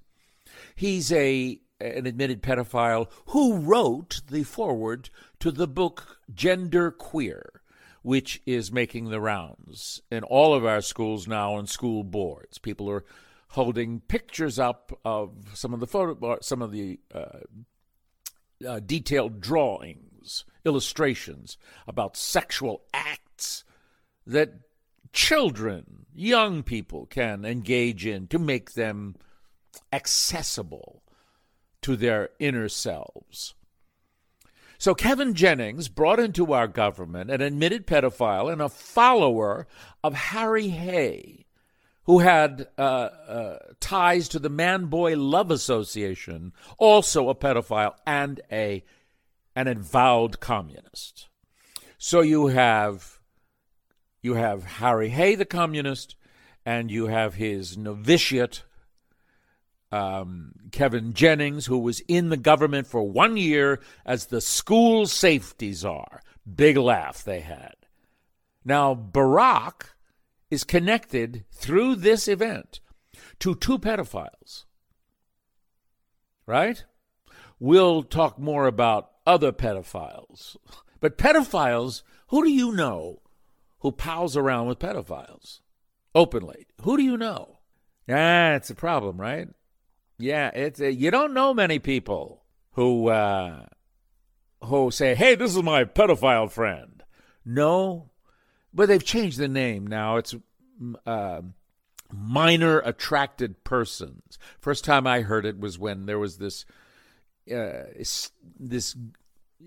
He's 0.74 1.12
a 1.12 1.60
an 1.80 2.06
admitted 2.06 2.42
pedophile 2.42 3.10
who 3.26 3.56
wrote 3.56 4.22
the 4.28 4.44
foreword 4.44 5.10
to 5.40 5.50
the 5.50 5.66
book 5.66 6.20
Gender 6.32 6.92
Queer, 6.92 7.60
which 8.02 8.40
is 8.46 8.70
making 8.70 9.10
the 9.10 9.20
rounds 9.20 10.00
in 10.10 10.22
all 10.22 10.54
of 10.54 10.64
our 10.64 10.80
schools 10.80 11.26
now 11.26 11.58
and 11.58 11.68
school 11.68 12.04
boards. 12.04 12.58
People 12.58 12.88
are 12.88 13.04
holding 13.48 14.00
pictures 14.00 14.58
up 14.58 14.98
of 15.04 15.32
some 15.54 15.74
of 15.74 15.80
the 15.80 15.86
photo, 15.86 16.38
some 16.40 16.62
of 16.62 16.70
the 16.72 17.00
uh, 17.14 17.40
uh, 18.66 18.80
detailed 18.80 19.40
drawings, 19.40 20.44
illustrations 20.64 21.58
about 21.86 22.16
sexual 22.16 22.84
acts 22.94 23.64
that 24.26 24.54
children, 25.12 26.06
young 26.14 26.62
people 26.62 27.06
can 27.06 27.44
engage 27.44 28.06
in 28.06 28.26
to 28.28 28.38
make 28.38 28.72
them 28.72 29.16
accessible 29.92 31.02
to 31.82 31.96
their 31.96 32.30
inner 32.38 32.68
selves. 32.68 33.54
So 34.78 34.94
Kevin 34.94 35.34
Jennings 35.34 35.88
brought 35.88 36.18
into 36.18 36.52
our 36.52 36.66
government 36.66 37.30
an 37.30 37.40
admitted 37.40 37.86
pedophile 37.86 38.52
and 38.52 38.60
a 38.60 38.68
follower 38.68 39.68
of 40.02 40.14
Harry 40.14 40.68
Hay, 40.68 41.46
who 42.04 42.18
had 42.18 42.66
uh, 42.76 42.80
uh, 42.80 43.58
ties 43.78 44.28
to 44.30 44.40
the 44.40 44.48
Man 44.48 44.86
Boy 44.86 45.16
Love 45.16 45.52
Association, 45.52 46.52
also 46.78 47.28
a 47.28 47.34
pedophile 47.34 47.94
and 48.04 48.40
a 48.50 48.82
an 49.54 49.68
avowed 49.68 50.40
communist. 50.40 51.28
So 51.98 52.20
you 52.20 52.48
have 52.48 53.20
you 54.20 54.34
have 54.34 54.64
Harry 54.64 55.10
Hay, 55.10 55.36
the 55.36 55.44
communist, 55.44 56.16
and 56.64 56.90
you 56.90 57.06
have 57.06 57.34
his 57.34 57.76
novitiate 57.76 58.64
um, 59.92 60.52
Kevin 60.72 61.12
Jennings, 61.12 61.66
who 61.66 61.78
was 61.78 62.00
in 62.08 62.30
the 62.30 62.36
government 62.36 62.86
for 62.86 63.08
one 63.08 63.36
year 63.36 63.80
as 64.04 64.26
the 64.26 64.40
school 64.40 65.06
safety 65.06 65.72
czar. 65.72 66.22
Big 66.52 66.76
laugh 66.76 67.22
they 67.22 67.40
had. 67.40 67.74
Now, 68.64 68.94
Barack 68.94 69.90
is 70.50 70.64
connected 70.64 71.44
through 71.52 71.96
this 71.96 72.26
event 72.26 72.80
to 73.40 73.54
two 73.54 73.78
pedophiles. 73.78 74.64
Right? 76.46 76.84
We'll 77.60 78.02
talk 78.02 78.38
more 78.38 78.66
about 78.66 79.10
other 79.26 79.52
pedophiles. 79.52 80.56
But 81.00 81.18
pedophiles, 81.18 82.02
who 82.28 82.44
do 82.44 82.50
you 82.50 82.72
know 82.72 83.20
who 83.80 83.92
pals 83.92 84.36
around 84.36 84.68
with 84.68 84.78
pedophiles 84.78 85.60
openly? 86.14 86.66
Who 86.82 86.96
do 86.96 87.02
you 87.02 87.16
know? 87.16 87.58
Yeah, 88.06 88.56
it's 88.56 88.70
a 88.70 88.74
problem, 88.74 89.20
right? 89.20 89.48
Yeah, 90.18 90.48
it's 90.54 90.80
a, 90.80 90.92
you 90.92 91.10
don't 91.10 91.34
know 91.34 91.54
many 91.54 91.78
people 91.78 92.42
who 92.72 93.08
uh, 93.08 93.66
who 94.64 94.90
say, 94.90 95.14
"Hey, 95.14 95.34
this 95.34 95.54
is 95.56 95.62
my 95.62 95.84
pedophile 95.84 96.50
friend." 96.50 97.02
No, 97.44 98.10
but 98.72 98.88
they've 98.88 99.04
changed 99.04 99.38
the 99.38 99.48
name 99.48 99.86
now. 99.86 100.16
It's 100.16 100.34
uh, 101.06 101.42
minor 102.12 102.80
attracted 102.80 103.64
persons. 103.64 104.38
First 104.60 104.84
time 104.84 105.06
I 105.06 105.22
heard 105.22 105.46
it 105.46 105.58
was 105.58 105.78
when 105.78 106.06
there 106.06 106.18
was 106.18 106.38
this 106.38 106.64
uh, 107.52 107.84
this 108.58 108.96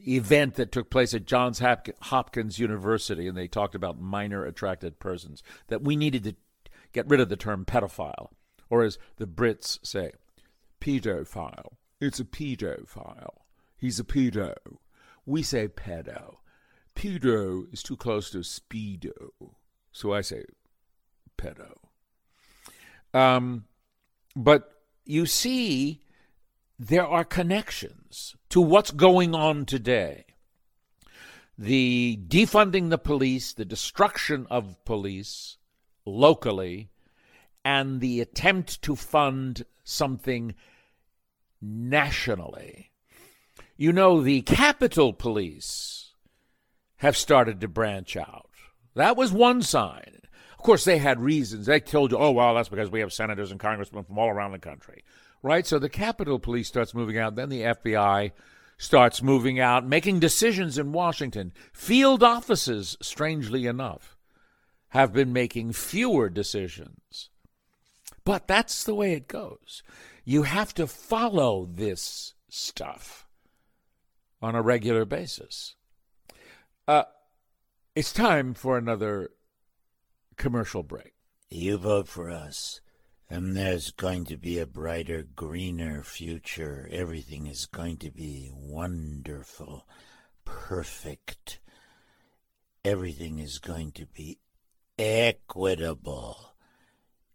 event 0.08 0.56
that 0.56 0.72
took 0.72 0.90
place 0.90 1.14
at 1.14 1.26
Johns 1.26 1.62
Hopkins 2.02 2.60
University, 2.60 3.28
and 3.28 3.38
they 3.38 3.48
talked 3.48 3.76
about 3.76 4.00
minor 4.00 4.46
attracted 4.46 5.00
persons. 5.00 5.44
That 5.68 5.84
we 5.84 5.96
needed 5.96 6.24
to 6.24 6.36
get 6.94 7.10
rid 7.10 7.20
of 7.20 7.30
the 7.30 7.36
term 7.36 7.66
pedophile, 7.66 8.30
or 8.70 8.84
as 8.84 8.98
the 9.18 9.28
Brits 9.28 9.80
say, 9.86 10.12
pedophile. 10.86 11.74
It's 12.00 12.20
a 12.20 12.26
pedophile. 12.26 13.38
He's 13.76 14.00
a 14.00 14.04
pedo. 14.04 14.54
We 15.26 15.42
say 15.42 15.68
pedo. 15.68 16.36
Pedo 16.96 17.74
is 17.74 17.82
too 17.82 17.98
close 17.98 18.30
to 18.30 18.40
speedo, 18.40 19.32
so 19.92 20.14
I 20.14 20.22
say 20.22 20.44
pedo. 21.38 21.74
Um, 23.14 23.66
but 24.36 24.72
you 25.06 25.26
see, 25.26 26.02
there 26.78 27.08
are 27.08 27.24
connections 27.24 28.36
to 28.50 28.62
what's 28.62 28.92
going 28.92 29.34
on 29.34 29.66
today. 29.66 30.26
The 31.58 32.20
defunding 32.28 32.90
the 32.90 32.98
police, 32.98 33.54
the 33.54 33.66
destruction 33.66 34.46
of 34.52 34.84
police 34.86 35.58
locally, 36.06 36.90
and 37.64 38.00
the 38.00 38.22
attempt 38.22 38.82
to 38.84 38.96
fund 38.96 39.66
something 39.84 40.54
nationally. 41.66 42.92
You 43.78 43.92
know, 43.92 44.22
the 44.22 44.42
Capitol 44.42 45.14
Police 45.14 46.14
have 46.98 47.18
started 47.18 47.60
to 47.62 47.68
branch 47.68 48.16
out. 48.16 48.50
That 48.96 49.18
was 49.18 49.34
one 49.34 49.62
sign. 49.62 50.22
Of 50.58 50.64
course, 50.64 50.86
they 50.86 50.98
had 50.98 51.20
reasons. 51.20 51.66
They 51.66 51.80
told 51.80 52.12
you, 52.12 52.18
oh, 52.18 52.32
well, 52.32 52.56
that's 52.56 52.70
because 52.70 52.90
we 52.90 53.02
have 53.02 53.14
senators 53.14 53.52
and 53.52 53.60
congressmen 53.60 54.04
from 54.04 54.18
all 54.18 54.30
around 54.30 54.54
the 54.54 54.60
country, 54.60 55.04
right? 55.44 55.68
So 55.68 55.78
the 55.78 55.90
Capitol 55.90 56.40
Police 56.40 56.68
starts 56.68 56.94
moving 56.94 57.18
out. 57.18 57.36
Then 57.36 57.50
the 57.50 57.62
FBI 57.62 58.32
starts 58.78 59.22
moving 59.22 59.60
out, 59.60 59.86
making 59.86 60.20
decisions 60.20 60.78
in 60.78 60.92
Washington. 60.92 61.54
Field 61.74 62.24
offices, 62.24 62.98
strangely 63.02 63.68
enough, 63.68 64.18
have 64.90 65.14
been 65.14 65.34
making 65.34 65.74
fewer 65.74 66.30
decisions. 66.30 67.30
But 68.26 68.48
that's 68.48 68.84
the 68.84 68.96
way 68.96 69.14
it 69.14 69.28
goes. 69.28 69.84
You 70.26 70.44
have 70.44 70.74
to 70.74 70.88
follow 70.88 71.70
this 71.72 72.34
stuff 72.50 73.28
on 74.42 74.56
a 74.56 74.62
regular 74.64 75.06
basis. 75.06 75.76
Uh, 76.88 77.04
it's 77.96 78.12
time 78.12 78.56
for 78.56 78.78
another 78.78 79.30
commercial 80.38 80.82
break. 80.82 81.14
You 81.52 81.78
vote 81.78 82.08
for 82.08 82.32
us, 82.32 82.82
and 83.30 83.56
there's 83.56 83.92
going 83.92 84.26
to 84.26 84.38
be 84.38 84.58
a 84.58 84.66
brighter, 84.66 85.24
greener 85.36 86.04
future. 86.04 86.90
Everything 86.92 87.46
is 87.46 87.68
going 87.68 87.98
to 87.98 88.10
be 88.10 88.50
wonderful, 88.52 89.88
perfect. 90.44 91.60
Everything 92.84 93.38
is 93.38 93.60
going 93.60 93.92
to 93.94 94.08
be 94.08 94.40
equitable. 94.98 96.55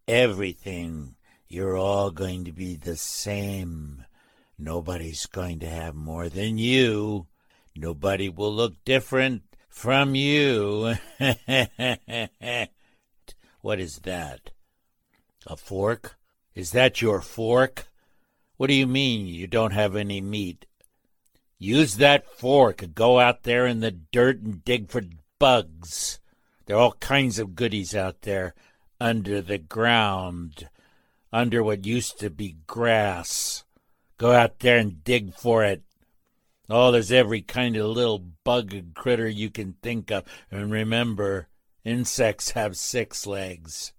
Everything, 0.07 1.15
you're 1.47 1.77
all 1.77 2.11
going 2.11 2.45
to 2.45 2.51
be 2.51 2.75
the 2.75 2.95
same. 2.95 4.05
Nobody's 4.57 5.25
going 5.25 5.59
to 5.59 5.69
have 5.69 5.95
more 5.95 6.27
than 6.29 6.57
you. 6.57 7.27
Nobody 7.75 8.29
will 8.29 8.53
look 8.53 8.75
different 8.83 9.43
from 9.69 10.15
you. 10.15 10.95
what 13.61 13.79
is 13.79 13.99
that? 14.03 14.51
A 15.47 15.55
fork? 15.55 16.17
Is 16.53 16.71
that 16.71 17.01
your 17.01 17.21
fork? 17.21 17.87
What 18.57 18.67
do 18.67 18.73
you 18.73 18.87
mean 18.87 19.25
you 19.27 19.47
don't 19.47 19.73
have 19.73 19.95
any 19.95 20.21
meat? 20.21 20.65
Use 21.57 21.95
that 21.97 22.27
fork. 22.27 22.81
And 22.81 22.93
go 22.93 23.19
out 23.19 23.43
there 23.43 23.65
in 23.65 23.79
the 23.79 23.91
dirt 23.91 24.41
and 24.41 24.63
dig 24.65 24.89
for 24.89 25.03
bugs. 25.39 26.19
There 26.65 26.75
are 26.75 26.79
all 26.79 26.93
kinds 26.93 27.39
of 27.39 27.55
goodies 27.55 27.95
out 27.95 28.21
there 28.21 28.53
under 29.01 29.41
the 29.41 29.57
ground, 29.57 30.69
under 31.33 31.63
what 31.63 31.87
used 31.87 32.19
to 32.19 32.29
be 32.29 32.57
grass. 32.67 33.63
Go 34.19 34.31
out 34.31 34.59
there 34.59 34.77
and 34.77 35.03
dig 35.03 35.33
for 35.33 35.63
it. 35.63 35.81
Oh, 36.69 36.91
there's 36.91 37.11
every 37.11 37.41
kind 37.41 37.75
of 37.75 37.87
little 37.87 38.19
bug 38.19 38.75
and 38.75 38.93
critter 38.93 39.27
you 39.27 39.49
can 39.49 39.73
think 39.81 40.11
of. 40.11 40.25
And 40.51 40.71
remember, 40.71 41.47
insects 41.83 42.51
have 42.51 42.77
six 42.77 43.25
legs. 43.25 43.91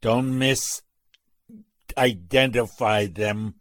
Don't 0.00 0.32
misidentify 0.32 3.14
them. 3.14 3.56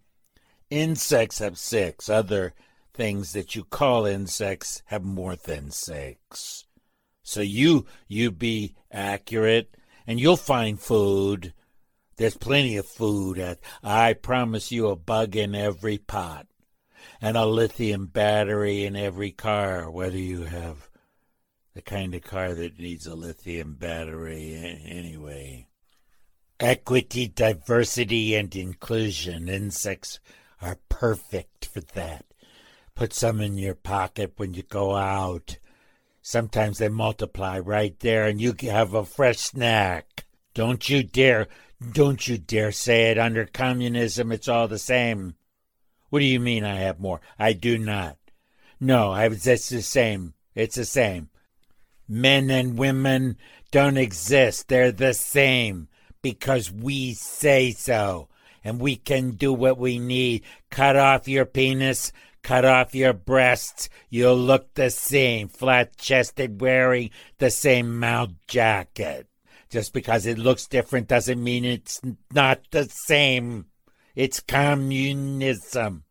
Insects 0.70 1.39
have 1.39 1.58
six. 1.58 2.08
Other 2.08 2.54
things 2.94 3.34
that 3.34 3.54
you 3.54 3.65
call 3.65 4.06
insects 4.06 4.82
have 4.86 5.04
more 5.04 5.36
than 5.36 5.72
six. 5.72 6.63
So 7.22 7.42
you 7.42 7.86
you 8.08 8.32
be 8.32 8.76
accurate 8.92 9.76
and 10.08 10.20
you'll 10.20 10.38
find 10.38 10.80
food. 10.80 11.54
There's 12.18 12.38
plenty 12.38 12.78
of 12.78 12.86
food. 12.86 13.40
At, 13.40 13.60
I 13.84 14.14
promise 14.14 14.72
you 14.72 14.88
a 14.88 14.96
bug 14.96 15.36
in 15.36 15.56
every 15.56 15.98
pot 15.98 16.48
and 17.22 17.38
a 17.38 17.46
lithium 17.46 18.08
battery 18.08 18.86
in 18.86 18.96
every 18.96 19.32
car, 19.32 19.90
whether 19.90 20.18
you 20.18 20.44
have 20.44 20.90
the 21.74 21.82
kind 21.82 22.16
of 22.16 22.24
car 22.24 22.54
that 22.54 22.80
needs 22.80 23.08
a 23.08 23.16
lithium 23.16 23.76
battery 23.76 24.54
anyway. 24.86 25.68
Equity, 26.60 27.28
diversity, 27.28 28.36
and 28.36 28.54
inclusion. 28.56 29.48
Insects 29.48 30.20
are 30.62 30.80
perfect 30.90 31.66
for 31.68 31.80
that. 31.80 32.26
Put 32.96 33.14
some 33.14 33.40
in 33.40 33.58
your 33.58 33.76
pocket 33.76 34.34
when 34.36 34.54
you 34.54 34.64
go 34.64 34.96
out. 34.96 35.58
Sometimes 36.30 36.78
they 36.78 36.89
multiply 36.89 37.58
right 37.58 38.00
there 38.02 38.28
and 38.28 38.39
you 38.39 38.54
have 38.70 38.94
a 38.94 39.04
fresh 39.04 39.39
snack. 39.39 40.26
Don't 40.54 40.88
you 40.88 41.02
dare, 41.02 41.48
don't 41.92 42.28
you 42.28 42.38
dare 42.38 42.72
say 42.72 43.10
it. 43.10 43.18
Under 43.18 43.48
communism, 43.48 44.32
it's 44.32 44.48
all 44.48 44.68
the 44.68 44.78
same. 44.78 45.34
What 46.12 46.20
do 46.20 46.26
you 46.26 46.39
mean 46.39 46.63
I 46.63 46.76
have 46.76 47.00
more? 47.00 47.20
I 47.39 47.54
do 47.54 47.80
not. 47.80 48.20
No, 48.80 49.12
I 49.12 49.26
it's 49.26 49.70
the 49.70 49.82
same. 49.82 50.36
It's 50.54 50.76
the 50.76 50.86
same. 50.86 51.30
Men 52.08 52.52
and 52.52 52.78
women 52.78 53.36
don't 53.72 53.98
exist. 53.98 54.68
They're 54.68 54.92
the 54.92 55.15
same 55.15 55.88
because 56.22 56.72
we 56.72 57.15
say 57.15 57.72
so. 57.72 58.30
And 58.63 58.80
we 58.80 58.98
can 58.98 59.32
do 59.32 59.52
what 59.52 59.80
we 59.80 59.98
need. 59.98 60.44
Cut 60.70 60.96
off 60.96 61.28
your 61.28 61.46
penis, 61.46 62.12
Cut 62.41 62.65
off 62.65 62.95
your 62.95 63.13
breasts, 63.13 63.89
you'll 64.10 64.38
look 64.38 64.73
the 64.73 64.89
same, 64.89 65.49
flat 65.49 65.97
chested, 65.97 66.62
wearing 66.62 67.12
the 67.38 67.49
same 67.49 67.99
Mao 67.99 68.30
jacket. 68.47 69.28
Just 69.69 69.93
because 69.93 70.25
it 70.25 70.38
looks 70.38 70.65
different 70.65 71.08
doesn't 71.08 71.43
mean 71.43 71.63
it's 71.63 72.02
not 72.34 72.62
the 72.71 72.86
same. 72.86 73.65
It's 74.15 74.39
communism. 74.39 76.04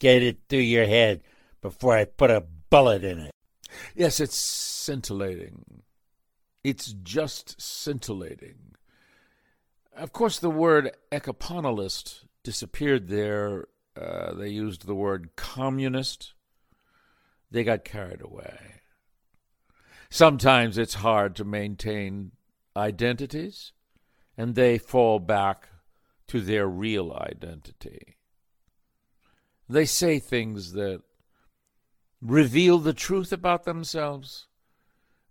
Get 0.00 0.22
it 0.22 0.38
through 0.48 0.60
your 0.60 0.86
head 0.86 1.22
before 1.60 1.96
I 1.96 2.04
put 2.06 2.30
a 2.30 2.44
bullet 2.70 3.04
in 3.04 3.20
it. 3.20 3.30
Yes, 3.94 4.20
it's 4.20 4.36
scintillating. 4.36 5.82
It's 6.64 6.92
just 6.92 7.60
scintillating. 7.60 8.74
Of 9.96 10.12
course, 10.12 10.38
the 10.38 10.50
word 10.50 10.92
ecoponolist 11.12 12.24
disappeared 12.42 13.08
there 13.08 13.66
uh, 13.98 14.34
they 14.34 14.48
used 14.48 14.86
the 14.86 14.94
word 14.94 15.30
communist. 15.36 16.34
They 17.50 17.64
got 17.64 17.84
carried 17.84 18.22
away. 18.22 18.58
Sometimes 20.10 20.78
it's 20.78 20.94
hard 20.94 21.36
to 21.36 21.44
maintain 21.44 22.32
identities, 22.76 23.72
and 24.36 24.54
they 24.54 24.78
fall 24.78 25.18
back 25.18 25.68
to 26.28 26.40
their 26.40 26.66
real 26.66 27.12
identity. 27.12 28.16
They 29.68 29.84
say 29.84 30.18
things 30.18 30.72
that 30.72 31.02
reveal 32.22 32.78
the 32.78 32.94
truth 32.94 33.32
about 33.32 33.64
themselves, 33.64 34.46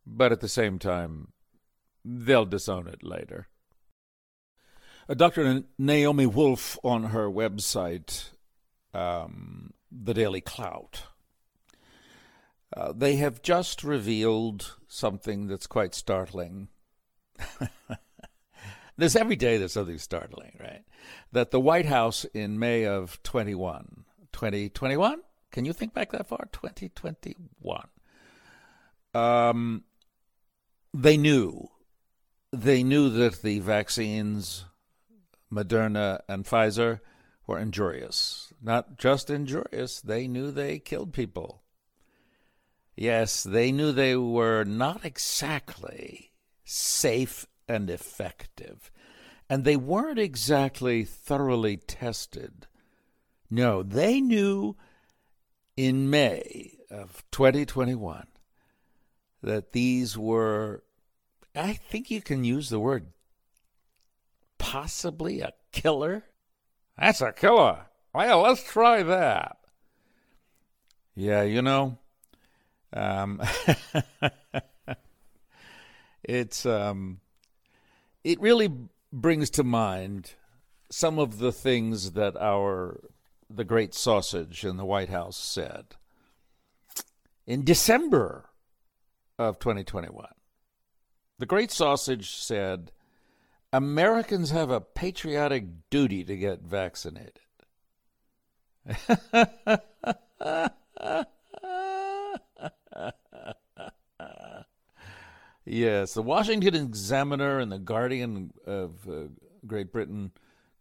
but 0.06 0.32
at 0.32 0.42
the 0.42 0.48
same 0.48 0.78
time, 0.80 1.30
they'll 2.06 2.46
disown 2.46 2.88
it 2.88 3.04
later. 3.04 3.48
Uh, 5.10 5.14
Dr. 5.14 5.64
Naomi 5.78 6.26
Wolf 6.26 6.78
on 6.84 7.06
her 7.06 7.30
website 7.30 8.30
um, 8.98 9.74
the 9.92 10.14
Daily 10.14 10.42
Clout. 10.42 11.04
Uh, 12.76 12.92
they 12.92 13.16
have 13.18 13.42
just 13.42 13.84
revealed 13.84 14.76
something 14.88 15.48
that's 15.48 15.68
quite 15.68 15.96
startling. 15.96 16.68
there's 18.98 19.16
every 19.16 19.36
day 19.36 19.58
there's 19.58 19.74
something 19.74 20.00
startling, 20.00 20.58
right? 20.60 20.84
That 21.32 21.52
the 21.52 21.60
White 21.60 21.86
House 21.86 22.26
in 22.26 22.60
May 22.60 22.86
of 22.86 23.22
21, 23.24 24.04
2021, 24.34 25.22
can 25.52 25.64
you 25.64 25.74
think 25.74 25.94
back 25.94 26.12
that 26.12 26.28
far? 26.28 26.50
2021. 26.52 27.88
Um, 29.14 29.84
they 30.94 31.18
knew, 31.18 31.70
they 32.52 32.84
knew 32.84 33.10
that 33.10 33.42
the 33.42 33.60
vaccines, 33.60 34.66
Moderna 35.52 36.20
and 36.28 36.44
Pfizer, 36.44 37.00
were 37.46 37.60
injurious. 37.60 38.47
Not 38.62 38.98
just 38.98 39.30
injurious, 39.30 40.02
they 40.02 40.28
knew 40.28 40.52
they 40.52 40.80
killed 40.80 41.13
people. 41.13 41.62
Yes, 42.96 43.43
they 43.43 43.72
knew 43.72 43.91
they 43.91 44.15
were 44.15 44.63
not 44.63 45.06
exactly 45.06 46.32
safe 46.65 47.46
and 47.67 47.89
effective. 47.89 48.91
And 49.50 49.63
they 49.63 49.78
weren't 49.78 50.20
exactly 50.20 51.04
thoroughly 51.04 51.78
tested. 51.78 52.67
No, 53.50 53.84
they 53.84 54.20
knew 54.20 54.76
in 55.78 56.10
May 56.10 56.78
of 56.89 57.24
2021 57.32 58.28
that 59.43 59.72
these 59.72 60.17
were, 60.17 60.84
I 61.56 61.74
think 61.74 62.10
you 62.10 62.22
can 62.22 62.43
use 62.43 62.70
the 62.70 62.80
word 62.80 63.08
possibly 64.58 65.39
a 65.41 65.54
killer. 65.72 66.26
That's 66.98 67.22
a 67.22 67.32
killer. 67.32 67.87
Well, 68.18 68.42
let's 68.42 68.64
try 68.64 69.04
that. 69.04 69.60
Yeah, 71.14 71.44
you 71.44 71.62
know, 71.62 72.00
um, 72.92 73.40
it's 76.24 76.66
um, 76.66 77.20
it 78.24 78.42
really 78.42 78.74
brings 79.14 79.52
to 79.52 79.64
mind 79.64 80.34
some 80.90 81.20
of 81.20 81.38
the 81.38 81.52
things 81.52 82.14
that 82.14 82.36
our 82.38 83.02
the 83.52 83.64
great 83.64 83.94
sausage 83.94 84.66
in 84.66 84.78
the 84.78 84.86
White 84.86 85.10
House 85.10 85.38
said 85.38 85.96
in 87.46 87.64
December 87.64 88.50
of 89.38 89.60
2021. 89.60 90.26
The 91.38 91.46
great 91.46 91.70
sausage 91.70 92.36
said, 92.36 92.92
Americans 93.72 94.50
have 94.50 94.72
a 94.72 94.82
patriotic 94.82 95.66
duty 95.92 96.24
to 96.24 96.36
get 96.36 96.64
vaccinated. 96.64 97.42
Yes, 105.69 106.13
the 106.13 106.21
Washington 106.21 106.76
Examiner 106.76 107.60
and 107.60 107.69
the 107.69 107.78
Guardian 107.78 108.54
of 108.65 109.06
uh, 109.10 109.23
Great 109.65 109.91
Britain 109.91 110.32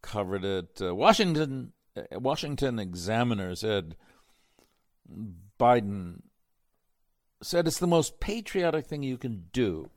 covered 0.00 0.44
it. 0.44 0.80
Uh, 0.80 0.94
Washington 0.94 1.72
uh, 1.96 2.20
Washington 2.20 2.78
Examiner 2.78 3.56
said 3.56 3.96
Biden 5.58 6.22
said 7.42 7.66
it's 7.66 7.80
the 7.80 7.88
most 7.88 8.20
patriotic 8.20 8.86
thing 8.86 9.02
you 9.02 9.18
can 9.18 9.46
do. 9.52 9.90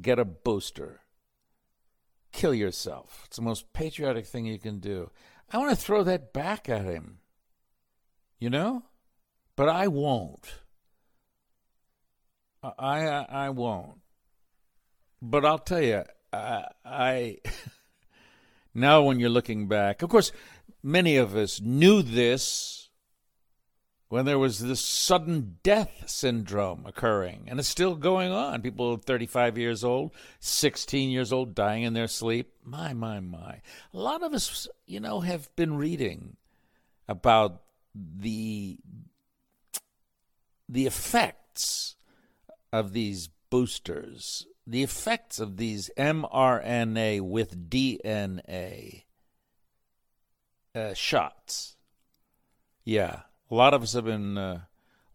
Get 0.00 0.18
a 0.18 0.24
booster. 0.24 1.02
Kill 2.32 2.54
yourself. 2.54 3.22
It's 3.26 3.36
the 3.36 3.42
most 3.42 3.72
patriotic 3.72 4.26
thing 4.26 4.46
you 4.46 4.58
can 4.58 4.80
do. 4.80 5.12
I 5.52 5.58
want 5.58 5.70
to 5.70 5.76
throw 5.76 6.02
that 6.04 6.32
back 6.32 6.68
at 6.68 6.84
him. 6.84 7.18
You 8.38 8.50
know? 8.50 8.84
But 9.56 9.68
I 9.68 9.88
won't. 9.88 10.46
I 12.62 12.70
I, 12.78 13.26
I 13.28 13.50
won't. 13.50 14.00
But 15.20 15.44
I'll 15.44 15.58
tell 15.58 15.82
you, 15.82 16.04
I, 16.32 16.64
I 16.84 17.38
now 18.74 19.02
when 19.02 19.20
you're 19.20 19.30
looking 19.30 19.68
back, 19.68 20.02
of 20.02 20.08
course, 20.08 20.32
many 20.82 21.16
of 21.16 21.36
us 21.36 21.60
knew 21.60 22.02
this 22.02 22.81
when 24.12 24.26
there 24.26 24.38
was 24.38 24.58
this 24.58 24.82
sudden 24.82 25.56
death 25.62 26.04
syndrome 26.04 26.84
occurring, 26.84 27.44
and 27.46 27.58
it's 27.58 27.66
still 27.66 27.94
going 27.94 28.30
on. 28.30 28.60
People 28.60 28.98
35 28.98 29.56
years 29.56 29.82
old, 29.82 30.12
16 30.38 31.08
years 31.08 31.32
old, 31.32 31.54
dying 31.54 31.84
in 31.84 31.94
their 31.94 32.06
sleep. 32.06 32.52
My, 32.62 32.92
my, 32.92 33.20
my. 33.20 33.62
A 33.94 33.98
lot 33.98 34.22
of 34.22 34.34
us, 34.34 34.68
you 34.84 35.00
know, 35.00 35.20
have 35.20 35.48
been 35.56 35.78
reading 35.78 36.36
about 37.08 37.62
the 37.94 38.76
the 40.68 40.84
effects 40.84 41.96
of 42.70 42.92
these 42.92 43.30
boosters, 43.48 44.46
the 44.66 44.82
effects 44.82 45.38
of 45.38 45.56
these 45.56 45.90
mRNA 45.96 47.22
with 47.22 47.70
DNA 47.70 49.04
uh, 50.74 50.92
shots. 50.92 51.76
Yeah, 52.84 53.20
a 53.52 53.54
lot 53.54 53.74
of 53.74 53.82
us 53.82 53.92
have 53.92 54.06
been 54.06 54.36
uh, 54.36 54.62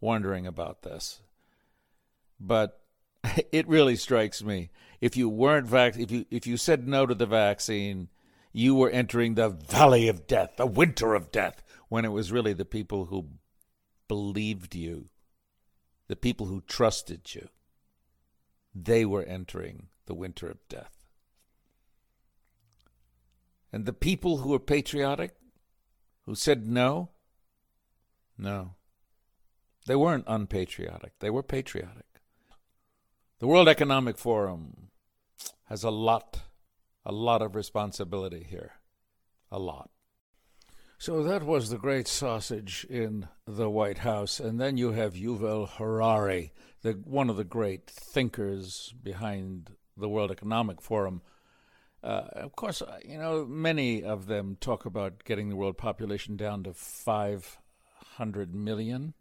wondering 0.00 0.46
about 0.46 0.82
this, 0.82 1.20
but 2.40 2.80
it 3.52 3.68
really 3.68 3.96
strikes 3.96 4.42
me 4.42 4.70
if 5.00 5.16
you 5.16 5.28
weren't 5.28 5.66
vac- 5.66 5.98
if 5.98 6.10
you 6.10 6.24
if 6.30 6.46
you 6.46 6.56
said 6.56 6.88
no 6.88 7.04
to 7.04 7.14
the 7.14 7.26
vaccine, 7.26 8.08
you 8.52 8.74
were 8.74 8.90
entering 8.90 9.34
the 9.34 9.50
valley 9.50 10.08
of 10.08 10.26
death, 10.26 10.52
the 10.56 10.66
winter 10.66 11.14
of 11.14 11.30
death, 11.30 11.62
when 11.90 12.04
it 12.04 12.12
was 12.12 12.32
really 12.32 12.52
the 12.54 12.64
people 12.64 13.06
who 13.06 13.26
believed 14.08 14.74
you 14.74 15.10
the 16.08 16.16
people 16.16 16.46
who 16.46 16.62
trusted 16.62 17.34
you, 17.34 17.48
they 18.74 19.04
were 19.04 19.22
entering 19.22 19.88
the 20.06 20.14
winter 20.14 20.48
of 20.48 20.66
death. 20.68 21.04
And 23.70 23.84
the 23.84 23.92
people 23.92 24.38
who 24.38 24.48
were 24.48 24.58
patriotic, 24.58 25.34
who 26.24 26.34
said 26.34 26.66
no, 26.66 27.10
no. 28.38 28.74
They 29.86 29.96
weren't 29.96 30.24
unpatriotic, 30.26 31.12
they 31.20 31.30
were 31.30 31.42
patriotic. 31.42 32.04
The 33.40 33.46
World 33.46 33.68
Economic 33.68 34.18
Forum 34.18 34.88
has 35.66 35.84
a 35.84 35.90
lot, 35.90 36.40
a 37.04 37.12
lot 37.12 37.42
of 37.42 37.54
responsibility 37.54 38.46
here. 38.48 38.72
A 39.50 39.58
lot. 39.58 39.90
So 40.98 41.22
that 41.22 41.44
was 41.44 41.70
the 41.70 41.78
great 41.78 42.08
sausage 42.08 42.84
in 42.90 43.28
the 43.46 43.70
White 43.70 43.98
House. 43.98 44.40
And 44.40 44.60
then 44.60 44.76
you 44.76 44.90
have 44.90 45.14
Yuval 45.14 45.68
Harari, 45.68 46.52
the, 46.82 46.92
one 47.04 47.30
of 47.30 47.36
the 47.36 47.44
great 47.44 47.86
thinkers 47.86 48.92
behind 49.00 49.70
the 49.96 50.08
World 50.08 50.32
Economic 50.32 50.82
Forum. 50.82 51.22
Uh, 52.02 52.26
of 52.32 52.56
course, 52.56 52.82
uh, 52.82 52.98
you 53.04 53.18
know, 53.18 53.46
many 53.46 54.02
of 54.02 54.26
them 54.26 54.56
talk 54.60 54.84
about 54.84 55.24
getting 55.24 55.48
the 55.48 55.56
world 55.56 55.78
population 55.78 56.36
down 56.36 56.64
to 56.64 56.72
500 58.18 58.52
million 58.52 59.14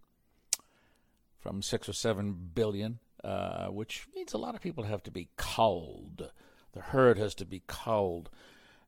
from 1.39 1.61
6 1.61 1.87
or 1.87 1.93
7 1.93 2.49
billion, 2.55 2.97
uh, 3.23 3.67
which 3.67 4.07
means 4.15 4.33
a 4.33 4.39
lot 4.39 4.55
of 4.55 4.61
people 4.61 4.85
have 4.85 5.03
to 5.03 5.11
be 5.11 5.29
culled. 5.37 6.31
The 6.73 6.81
herd 6.81 7.19
has 7.19 7.35
to 7.35 7.45
be 7.45 7.61
culled. 7.67 8.31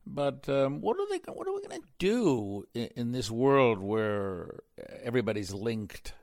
But 0.04 0.48
um, 0.48 0.80
what 0.80 0.96
are 0.98 1.06
they? 1.08 1.20
What 1.32 1.46
are 1.46 1.52
we 1.52 1.60
going 1.60 1.80
to 1.80 1.88
do 1.98 2.66
in, 2.74 2.88
in, 2.96 3.12
this 3.12 3.30
world 3.30 3.78
where 3.78 4.60
everybody's 5.02 5.52
linked? 5.52 6.12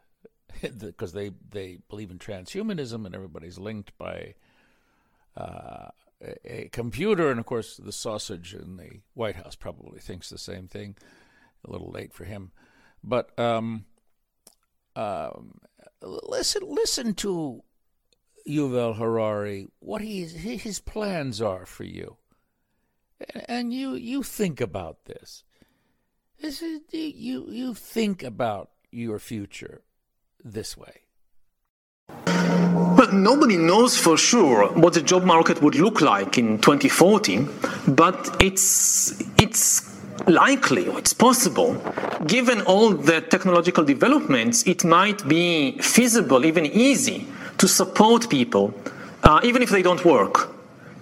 Because 0.80 1.14
they 1.14 1.32
they 1.52 1.78
believe 1.88 2.10
in 2.10 2.18
transhumanism, 2.18 3.06
and 3.06 3.14
everybody's 3.14 3.60
linked 3.60 3.96
by 4.00 4.34
uh, 5.38 5.90
a, 6.44 6.70
computer, 6.72 7.30
and 7.30 7.40
of 7.40 7.46
course 7.46 7.78
the 7.78 7.92
sausage 7.92 8.56
in 8.56 8.78
the 8.78 9.02
White 9.14 9.36
House 9.36 9.56
probably 9.56 10.00
thinks 10.00 10.30
the 10.30 10.40
same 10.40 10.68
thing. 10.68 10.96
A 11.64 11.72
little 11.72 11.92
late 11.92 12.12
for 12.12 12.24
him, 12.26 12.52
but 13.08 13.38
um, 13.40 13.86
um, 14.96 15.60
listen 16.02 16.64
listen 16.66 17.14
to 17.16 17.64
Yuval 18.48 18.98
Harari. 18.98 19.68
What 19.80 20.02
he, 20.02 20.26
his 20.26 20.80
plans 20.80 21.42
are 21.42 21.66
for 21.66 21.84
you 21.84 22.18
and 23.48 23.74
you 23.74 23.96
you 23.96 24.24
think 24.24 24.62
about 24.62 25.06
this. 25.06 25.44
This 26.42 26.62
is 26.62 26.82
you 26.92 27.48
you 27.50 27.74
think 27.74 28.24
about 28.24 28.70
your 28.92 29.20
future 29.20 29.82
this 30.44 30.78
way. 30.78 31.02
Well, 32.26 33.12
nobody 33.12 33.58
knows 33.58 33.98
for 33.98 34.18
sure 34.18 34.68
what 34.74 34.94
the 34.94 35.02
job 35.02 35.24
market 35.24 35.62
would 35.62 35.76
look 35.76 36.02
like 36.02 36.38
in 36.38 36.58
2040, 36.60 37.48
but 37.88 38.38
it's 38.42 39.22
it's 39.38 39.97
likely 40.26 40.88
or 40.88 40.98
it's 41.00 41.14
possible, 41.14 41.76
given 42.26 42.62
all 42.62 42.92
the 42.92 43.22
technological 43.22 43.84
developments, 43.84 44.66
it 44.66 44.84
might 44.84 45.28
be 45.28 45.78
feasible, 45.80 46.46
even 46.46 46.66
easy, 46.66 47.28
to 47.58 47.68
support 47.68 48.30
people, 48.30 48.74
uh, 49.24 49.40
even 49.44 49.62
if 49.62 49.70
they 49.70 49.82
don't 49.82 50.04
work 50.06 50.54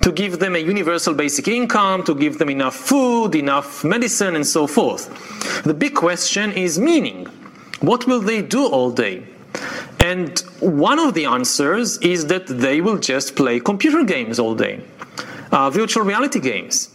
to 0.01 0.11
give 0.11 0.38
them 0.38 0.55
a 0.55 0.59
universal 0.59 1.16
basic 1.16 1.47
income, 1.47 2.03
to 2.03 2.13
give 2.13 2.38
them 2.38 2.49
enough 2.49 2.76
food, 2.76 3.34
enough 3.34 3.84
medicine, 3.84 4.36
and 4.36 4.45
so 4.45 4.68
forth. 4.68 5.09
The 5.63 5.74
big 5.74 5.95
question 5.95 6.51
is 6.51 6.78
meaning. 6.78 7.26
What 7.82 8.05
will 8.05 8.22
they 8.22 8.43
do 8.43 8.68
all 8.68 8.91
day? 8.91 9.24
And 9.99 10.38
one 10.59 10.99
of 10.99 11.16
the 11.16 11.26
answers 11.26 11.97
is 11.99 12.28
that 12.28 12.45
they 12.45 12.82
will 12.82 12.99
just 12.99 13.36
play 13.36 13.59
computer 13.59 14.03
games 14.03 14.38
all 14.38 14.53
day. 14.53 14.84
uh, 15.51 15.70
virtual 15.70 16.03
reality 16.03 16.39
games. 16.39 16.89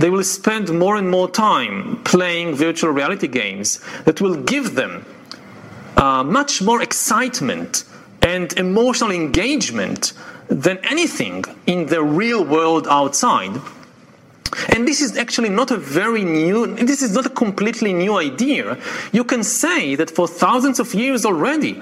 They 0.00 0.08
will 0.08 0.24
spend 0.24 0.72
more 0.72 0.96
and 0.96 1.10
more 1.10 1.28
time 1.28 2.02
playing 2.04 2.54
virtual 2.54 2.90
reality 2.90 3.28
games 3.28 3.80
that 4.06 4.22
will 4.22 4.34
give 4.34 4.74
them 4.74 5.04
uh, 5.98 6.24
much 6.24 6.62
more 6.62 6.80
excitement 6.80 7.84
and 8.22 8.50
emotional 8.54 9.10
engagement 9.10 10.14
than 10.48 10.78
anything 10.78 11.44
in 11.66 11.84
the 11.84 12.02
real 12.02 12.42
world 12.42 12.86
outside. 12.88 13.60
And 14.70 14.88
this 14.88 15.02
is 15.02 15.18
actually 15.18 15.50
not 15.50 15.70
a 15.70 15.76
very 15.76 16.24
new, 16.24 16.66
this 16.76 17.02
is 17.02 17.14
not 17.14 17.26
a 17.26 17.30
completely 17.44 17.92
new 17.92 18.16
idea. 18.16 18.78
You 19.12 19.22
can 19.22 19.44
say 19.44 19.96
that 19.96 20.10
for 20.10 20.26
thousands 20.26 20.80
of 20.80 20.94
years 20.94 21.26
already, 21.26 21.78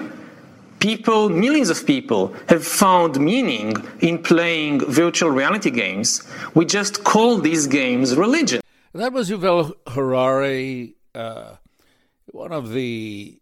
people, 0.79 1.29
millions 1.29 1.69
of 1.69 1.85
people, 1.85 2.33
have 2.47 2.65
found 2.65 3.19
meaning 3.19 3.73
in 3.99 4.21
playing 4.21 4.79
virtual 4.85 5.29
reality 5.29 5.69
games. 5.69 6.23
We 6.55 6.65
just 6.65 7.03
call 7.03 7.37
these 7.37 7.67
games 7.67 8.15
religion. 8.15 8.61
That 8.93 9.13
was 9.13 9.29
Yuval 9.29 9.73
Harari, 9.87 10.95
uh, 11.13 11.55
one 12.25 12.51
of 12.51 12.71
the 12.71 13.39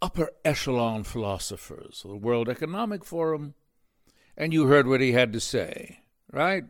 upper 0.00 0.30
echelon 0.44 1.04
philosophers 1.04 2.02
of 2.04 2.10
the 2.10 2.16
World 2.16 2.48
Economic 2.48 3.04
Forum, 3.04 3.54
and 4.36 4.52
you 4.52 4.66
heard 4.66 4.86
what 4.86 5.00
he 5.00 5.12
had 5.12 5.32
to 5.32 5.40
say, 5.40 6.00
right? 6.32 6.64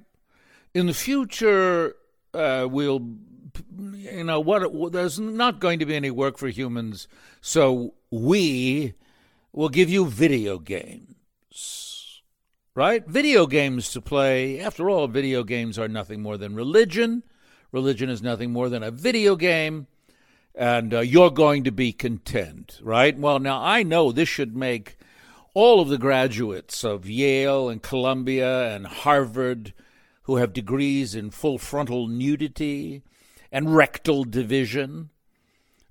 In 0.74 0.86
the 0.86 0.94
future, 0.94 1.94
uh, 2.34 2.66
we'll, 2.70 3.06
you 3.94 4.24
know, 4.24 4.40
what 4.40 4.92
there's 4.92 5.18
not 5.18 5.60
going 5.60 5.78
to 5.78 5.86
be 5.86 5.94
any 5.94 6.10
work 6.10 6.38
for 6.38 6.48
humans, 6.48 7.08
so 7.40 7.94
we 8.10 8.94
will 9.52 9.68
give 9.68 9.90
you 9.90 10.06
video 10.06 10.58
games, 10.58 12.22
right? 12.74 13.06
Video 13.06 13.46
games 13.46 13.90
to 13.90 14.00
play. 14.00 14.60
After 14.60 14.88
all, 14.88 15.06
video 15.08 15.44
games 15.44 15.78
are 15.78 15.88
nothing 15.88 16.22
more 16.22 16.36
than 16.36 16.54
religion. 16.54 17.22
Religion 17.70 18.08
is 18.08 18.22
nothing 18.22 18.52
more 18.52 18.68
than 18.68 18.82
a 18.82 18.90
video 18.90 19.36
game 19.36 19.86
and 20.54 20.92
uh, 20.92 21.00
you're 21.00 21.30
going 21.30 21.64
to 21.64 21.72
be 21.72 21.92
content, 21.92 22.78
right? 22.82 23.18
Well, 23.18 23.38
now 23.38 23.62
I 23.62 23.82
know 23.82 24.12
this 24.12 24.28
should 24.28 24.54
make 24.56 24.96
all 25.54 25.80
of 25.80 25.88
the 25.88 25.98
graduates 25.98 26.84
of 26.84 27.08
Yale 27.08 27.68
and 27.68 27.82
Columbia 27.82 28.74
and 28.74 28.86
Harvard 28.86 29.72
who 30.24 30.36
have 30.36 30.52
degrees 30.52 31.14
in 31.14 31.30
full 31.30 31.58
frontal 31.58 32.06
nudity 32.06 33.02
and 33.50 33.74
rectal 33.74 34.24
division. 34.24 35.10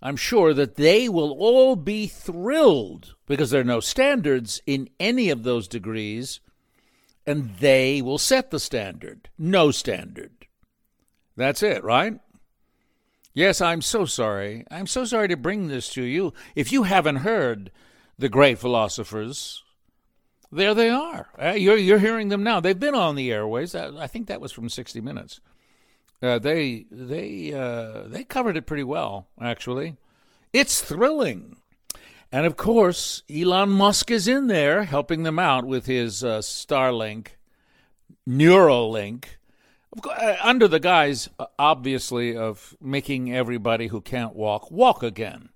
I'm 0.01 0.15
sure 0.15 0.53
that 0.53 0.75
they 0.75 1.07
will 1.07 1.31
all 1.31 1.75
be 1.75 2.07
thrilled 2.07 3.15
because 3.27 3.51
there 3.51 3.61
are 3.61 3.65
no 3.65 3.79
standards 3.79 4.61
in 4.65 4.89
any 4.99 5.29
of 5.29 5.43
those 5.43 5.67
degrees, 5.67 6.39
and 7.25 7.55
they 7.59 8.01
will 8.01 8.17
set 8.17 8.49
the 8.49 8.59
standard. 8.59 9.29
No 9.37 9.69
standard. 9.69 10.47
That's 11.37 11.61
it, 11.61 11.83
right? 11.83 12.19
Yes, 13.33 13.61
I'm 13.61 13.81
so 13.81 14.05
sorry. 14.05 14.65
I'm 14.71 14.87
so 14.87 15.05
sorry 15.05 15.27
to 15.29 15.37
bring 15.37 15.67
this 15.67 15.89
to 15.93 16.03
you. 16.03 16.33
If 16.55 16.71
you 16.71 16.83
haven't 16.83 17.17
heard 17.17 17.71
the 18.17 18.27
great 18.27 18.57
philosophers, 18.57 19.63
there 20.51 20.73
they 20.73 20.89
are. 20.89 21.29
Uh, 21.41 21.51
you're, 21.51 21.77
you're 21.77 21.99
hearing 21.99 22.29
them 22.29 22.43
now. 22.43 22.59
They've 22.59 22.77
been 22.77 22.95
on 22.95 23.15
the 23.15 23.31
airways. 23.31 23.73
I, 23.75 24.03
I 24.03 24.07
think 24.07 24.27
that 24.27 24.41
was 24.41 24.51
from 24.51 24.67
60 24.67 24.99
Minutes. 24.99 25.39
Uh, 26.21 26.37
they 26.37 26.85
they 26.91 27.51
uh, 27.51 28.03
they 28.07 28.23
covered 28.23 28.55
it 28.55 28.67
pretty 28.67 28.83
well, 28.83 29.27
actually. 29.41 29.97
It's 30.53 30.81
thrilling, 30.81 31.57
and 32.31 32.45
of 32.45 32.57
course, 32.57 33.23
Elon 33.29 33.69
Musk 33.69 34.11
is 34.11 34.27
in 34.27 34.47
there 34.47 34.83
helping 34.83 35.23
them 35.23 35.39
out 35.39 35.65
with 35.65 35.87
his 35.87 36.23
uh, 36.23 36.39
Starlink, 36.39 37.29
Neuralink, 38.27 39.25
uh, 40.07 40.35
under 40.41 40.67
the 40.67 40.79
guise, 40.79 41.27
uh, 41.39 41.47
obviously, 41.57 42.37
of 42.37 42.75
making 42.79 43.33
everybody 43.33 43.87
who 43.87 43.99
can't 43.99 44.35
walk 44.35 44.69
walk 44.69 45.01
again. 45.01 45.49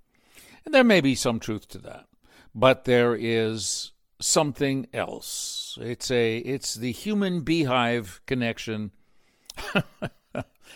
And 0.65 0.73
there 0.73 0.83
may 0.83 0.99
be 0.99 1.13
some 1.13 1.39
truth 1.39 1.67
to 1.69 1.77
that, 1.79 2.07
but 2.55 2.85
there 2.85 3.15
is 3.15 3.91
something 4.19 4.87
else. 4.93 5.77
It's 5.79 6.09
a 6.09 6.37
it's 6.37 6.73
the 6.73 6.91
human 6.91 7.41
beehive 7.41 8.21
connection. 8.25 8.91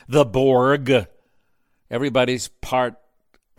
the 0.08 0.26
Borg. 0.26 1.08
Everybody's 1.90 2.48
part 2.48 2.96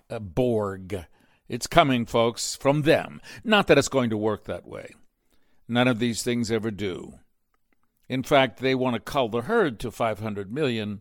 uh, 0.09 0.19
Borg. 0.19 1.07
It's 1.49 1.67
coming, 1.67 2.07
folks, 2.07 2.55
from 2.55 2.83
them. 2.83 3.21
Not 3.43 3.67
that 3.67 3.79
it's 3.79 3.89
going 3.89 4.11
to 4.11 4.17
work 4.17 4.45
that 4.45 4.67
way. 4.67 4.95
None 5.69 5.89
of 5.89 5.99
these 5.99 6.23
things 6.23 6.51
ever 6.51 6.71
do. 6.71 7.15
In 8.09 8.23
fact, 8.23 8.59
they 8.59 8.75
want 8.75 8.95
to 8.95 9.01
cull 9.01 9.29
the 9.29 9.43
herd 9.43 9.79
to 9.81 9.91
500 9.91 10.53
million 10.53 11.01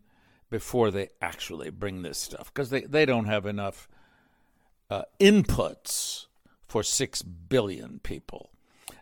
before 0.49 0.91
they 0.91 1.09
actually 1.21 1.69
bring 1.69 2.01
this 2.01 2.17
stuff 2.17 2.51
because 2.53 2.69
they, 2.69 2.81
they 2.81 3.05
don't 3.05 3.25
have 3.25 3.45
enough 3.45 3.87
uh, 4.89 5.03
inputs 5.19 6.25
for 6.67 6.83
6 6.83 7.21
billion 7.21 7.99
people. 7.99 8.51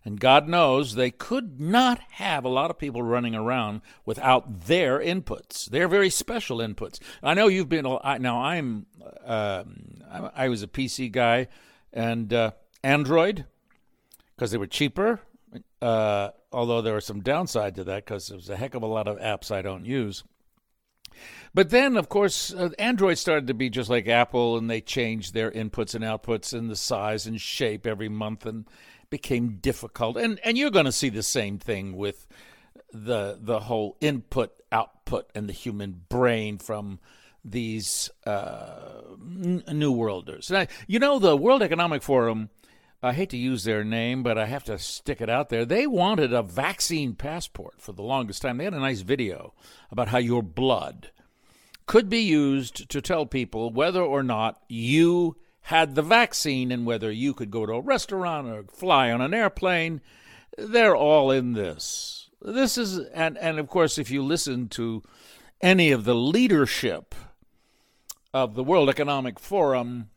And 0.07 0.21
God 0.21 0.47
knows 0.47 0.95
they 0.95 1.11
could 1.11 1.59
not 1.59 1.99
have 2.11 2.45
a 2.45 2.47
lot 2.47 2.71
of 2.71 2.79
people 2.79 3.03
running 3.03 3.35
around 3.35 3.81
without 4.05 4.61
their 4.61 5.01
inputs. 5.01 5.65
They're 5.65 5.89
very 5.89 6.09
special 6.09 6.59
inputs. 6.59 6.99
I 7.21 7.33
know 7.33 7.49
you've 7.49 7.67
been, 7.67 7.83
now 7.83 8.41
I'm, 8.41 8.85
uh, 9.25 9.65
I 10.33 10.47
was 10.47 10.63
a 10.63 10.67
PC 10.67 11.11
guy 11.11 11.49
and 11.91 12.31
uh, 12.33 12.51
Android 12.83 13.47
because 14.33 14.51
they 14.51 14.57
were 14.57 14.65
cheaper. 14.65 15.19
Uh, 15.81 16.29
although 16.53 16.81
there 16.81 16.93
was 16.93 17.05
some 17.05 17.19
downside 17.19 17.75
to 17.75 17.83
that 17.83 18.05
because 18.05 18.29
there's 18.29 18.49
a 18.49 18.55
heck 18.55 18.75
of 18.75 18.83
a 18.83 18.87
lot 18.87 19.09
of 19.09 19.19
apps 19.19 19.51
I 19.51 19.61
don't 19.61 19.85
use. 19.85 20.23
But 21.53 21.69
then, 21.69 21.97
of 21.97 22.07
course, 22.07 22.53
uh, 22.53 22.69
Android 22.79 23.17
started 23.17 23.47
to 23.47 23.53
be 23.53 23.69
just 23.69 23.89
like 23.89 24.07
Apple, 24.07 24.57
and 24.57 24.69
they 24.69 24.79
changed 24.79 25.33
their 25.33 25.51
inputs 25.51 25.95
and 25.95 26.03
outputs 26.03 26.53
and 26.53 26.69
the 26.69 26.75
size 26.77 27.25
and 27.25 27.41
shape 27.41 27.85
every 27.85 28.09
month, 28.09 28.45
and 28.45 28.65
became 29.09 29.57
difficult. 29.57 30.17
And 30.17 30.39
and 30.43 30.57
you're 30.57 30.71
going 30.71 30.85
to 30.85 30.91
see 30.91 31.09
the 31.09 31.23
same 31.23 31.59
thing 31.59 31.95
with 31.95 32.27
the 32.91 33.37
the 33.39 33.61
whole 33.61 33.97
input 34.01 34.51
output 34.71 35.29
and 35.35 35.47
the 35.47 35.53
human 35.53 36.01
brain 36.09 36.57
from 36.57 36.99
these 37.43 38.09
uh, 38.25 39.01
new 39.17 39.91
worlders. 39.91 40.51
Now, 40.51 40.67
you 40.85 40.99
know, 40.99 41.17
the 41.17 41.37
World 41.37 41.61
Economic 41.61 42.01
Forum 42.01 42.49
I 43.01 43.13
hate 43.13 43.29
to 43.29 43.37
use 43.37 43.63
their 43.63 43.83
name, 43.83 44.23
but 44.23 44.39
I 44.39 44.47
have 44.47 44.63
to 44.65 44.79
stick 44.79 45.21
it 45.21 45.29
out 45.29 45.49
there. 45.49 45.65
They 45.65 45.85
wanted 45.85 46.33
a 46.33 46.41
vaccine 46.41 47.13
passport 47.13 47.75
for 47.79 47.91
the 47.91 48.01
longest 48.01 48.41
time. 48.41 48.57
They 48.57 48.63
had 48.63 48.73
a 48.73 48.79
nice 48.79 49.01
video 49.01 49.53
about 49.91 50.07
how 50.07 50.17
your 50.17 50.41
blood 50.41 51.11
could 51.85 52.09
be 52.09 52.21
used 52.21 52.89
to 52.89 53.01
tell 53.01 53.25
people 53.25 53.71
whether 53.71 54.01
or 54.01 54.23
not 54.23 54.61
you 54.67 55.37
had 55.67 55.95
the 55.95 56.01
vaccine 56.01 56.71
and 56.71 56.85
whether 56.85 57.11
you 57.11 57.33
could 57.33 57.51
go 57.51 57.65
to 57.65 57.73
a 57.73 57.81
restaurant 57.81 58.47
or 58.47 58.63
fly 58.71 59.11
on 59.11 59.19
an 59.19 59.33
airplane. 59.33 59.99
They're 60.57 60.95
all 60.95 61.29
in 61.29 61.51
this. 61.51 62.29
This 62.41 62.77
is, 62.77 62.99
and, 63.13 63.37
and 63.37 63.59
of 63.59 63.67
course, 63.67 63.97
if 63.97 64.09
you 64.09 64.23
listen 64.23 64.69
to 64.69 65.03
any 65.59 65.91
of 65.91 66.05
the 66.05 66.15
leadership 66.15 67.13
of 68.33 68.55
the 68.55 68.63
World 68.63 68.87
Economic 68.87 69.41
Forum, 69.41 70.09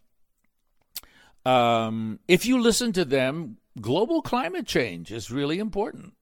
um, 1.44 2.20
if 2.28 2.46
you 2.46 2.61
listen 2.61 2.92
to 2.92 3.05
them, 3.05 3.57
global 3.80 4.22
climate 4.22 4.68
change 4.68 5.11
is 5.11 5.32
really 5.32 5.59
important. 5.59 6.12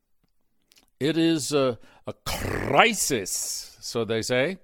It 0.99 1.19
is 1.19 1.53
a, 1.53 1.79
a 2.07 2.15
crisis, 2.25 3.77
so 3.83 4.07
they 4.07 4.23
say. 4.23 4.57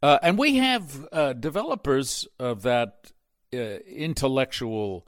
Uh, 0.00 0.20
and 0.22 0.38
we 0.38 0.58
have 0.58 1.08
uh, 1.10 1.32
developers 1.32 2.28
of 2.38 2.62
that 2.62 3.10
uh, 3.52 3.78
intellectual 3.86 5.06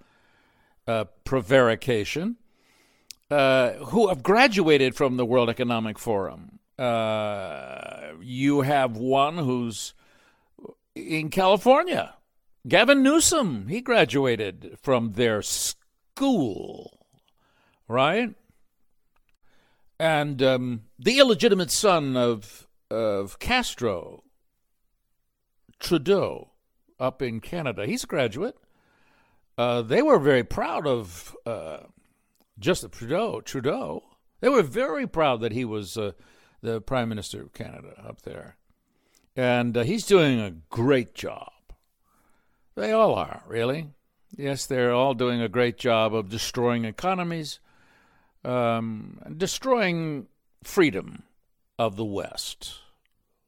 uh, 0.86 1.04
prevarication 1.24 2.36
uh, 3.30 3.72
who 3.72 4.08
have 4.08 4.22
graduated 4.22 4.94
from 4.94 5.16
the 5.16 5.24
World 5.24 5.48
Economic 5.48 5.98
Forum. 5.98 6.58
Uh, 6.78 8.12
you 8.20 8.62
have 8.62 8.96
one 8.96 9.38
who's 9.38 9.94
in 10.94 11.30
California 11.30 12.14
Gavin 12.66 13.02
Newsom, 13.02 13.66
he 13.68 13.80
graduated 13.80 14.76
from 14.80 15.12
their 15.14 15.42
school, 15.42 17.06
right? 17.88 18.34
And 19.98 20.40
um, 20.42 20.82
the 20.98 21.18
illegitimate 21.18 21.70
son 21.70 22.16
of 22.16 22.68
of 22.88 23.38
Castro, 23.38 24.22
Trudeau, 25.80 26.51
up 27.02 27.20
in 27.20 27.40
Canada, 27.40 27.86
he's 27.86 28.04
a 28.04 28.06
graduate. 28.06 28.56
Uh, 29.58 29.82
they 29.82 30.00
were 30.00 30.18
very 30.18 30.44
proud 30.44 30.86
of 30.86 31.36
uh, 31.44 31.78
Justin 32.58 32.90
Trudeau. 32.90 33.40
Trudeau. 33.40 34.04
They 34.40 34.48
were 34.48 34.62
very 34.62 35.06
proud 35.06 35.40
that 35.40 35.52
he 35.52 35.64
was 35.64 35.96
uh, 35.96 36.12
the 36.62 36.80
Prime 36.80 37.08
Minister 37.08 37.42
of 37.42 37.52
Canada 37.52 38.02
up 38.06 38.22
there, 38.22 38.56
and 39.36 39.76
uh, 39.76 39.82
he's 39.82 40.06
doing 40.06 40.40
a 40.40 40.54
great 40.70 41.14
job. 41.14 41.52
They 42.74 42.92
all 42.92 43.14
are, 43.14 43.42
really. 43.46 43.90
Yes, 44.36 44.64
they're 44.64 44.92
all 44.92 45.12
doing 45.12 45.42
a 45.42 45.48
great 45.48 45.76
job 45.76 46.14
of 46.14 46.30
destroying 46.30 46.86
economies, 46.86 47.60
um, 48.44 49.20
destroying 49.36 50.28
freedom, 50.64 51.24
of 51.78 51.96
the 51.96 52.04
West. 52.04 52.78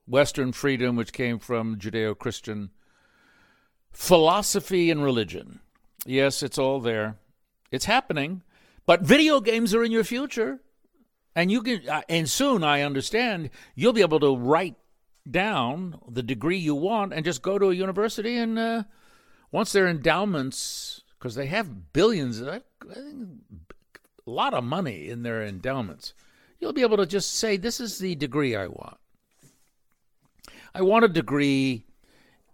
Western 0.07 0.53
freedom, 0.53 0.97
which 0.97 1.13
came 1.13 1.39
from 1.39 1.79
Judeo 1.79 2.19
Christian 2.19 2.71
philosophy 3.95 4.91
and 4.91 5.03
religion. 5.03 5.61
Yes, 6.05 6.43
it's 6.43 6.59
all 6.59 6.81
there. 6.81 7.17
It's 7.71 7.87
happening. 7.87 8.43
But 8.85 9.01
video 9.01 9.41
games 9.41 9.75
are 9.75 9.83
in 9.83 9.93
your 9.93 10.05
future. 10.05 10.61
And 11.35 11.51
you 11.51 11.63
can, 11.63 11.89
uh, 11.89 12.03
and 12.09 12.29
soon 12.29 12.63
I 12.63 12.83
understand 12.83 13.51
you'll 13.75 13.93
be 13.93 14.03
able 14.03 14.21
to 14.21 14.37
write 14.37 14.77
down 15.29 15.99
the 16.09 16.23
degree 16.23 16.59
you 16.59 16.75
want 16.75 17.13
and 17.13 17.25
just 17.25 17.43
go 17.43 17.59
to 17.59 17.71
a 17.71 17.75
university 17.75 18.37
and 18.37 18.59
uh, 18.59 18.85
once 19.51 19.73
their 19.73 19.89
endowments, 19.89 21.03
because 21.19 21.35
they 21.35 21.47
have 21.47 21.93
billions, 21.93 22.41
a 22.41 22.63
lot 24.27 24.55
of 24.55 24.65
money 24.65 25.09
in 25.09 25.23
their 25.23 25.43
endowments, 25.43 26.13
you'll 26.59 26.73
be 26.73 26.83
able 26.83 26.97
to 26.97 27.07
just 27.07 27.35
say, 27.35 27.57
"This 27.57 27.81
is 27.81 27.99
the 27.99 28.15
degree 28.17 28.57
I 28.57 28.67
want." 28.67 28.99
I 30.75 30.83
want 30.83 31.05
a 31.05 31.09
degree 31.09 31.87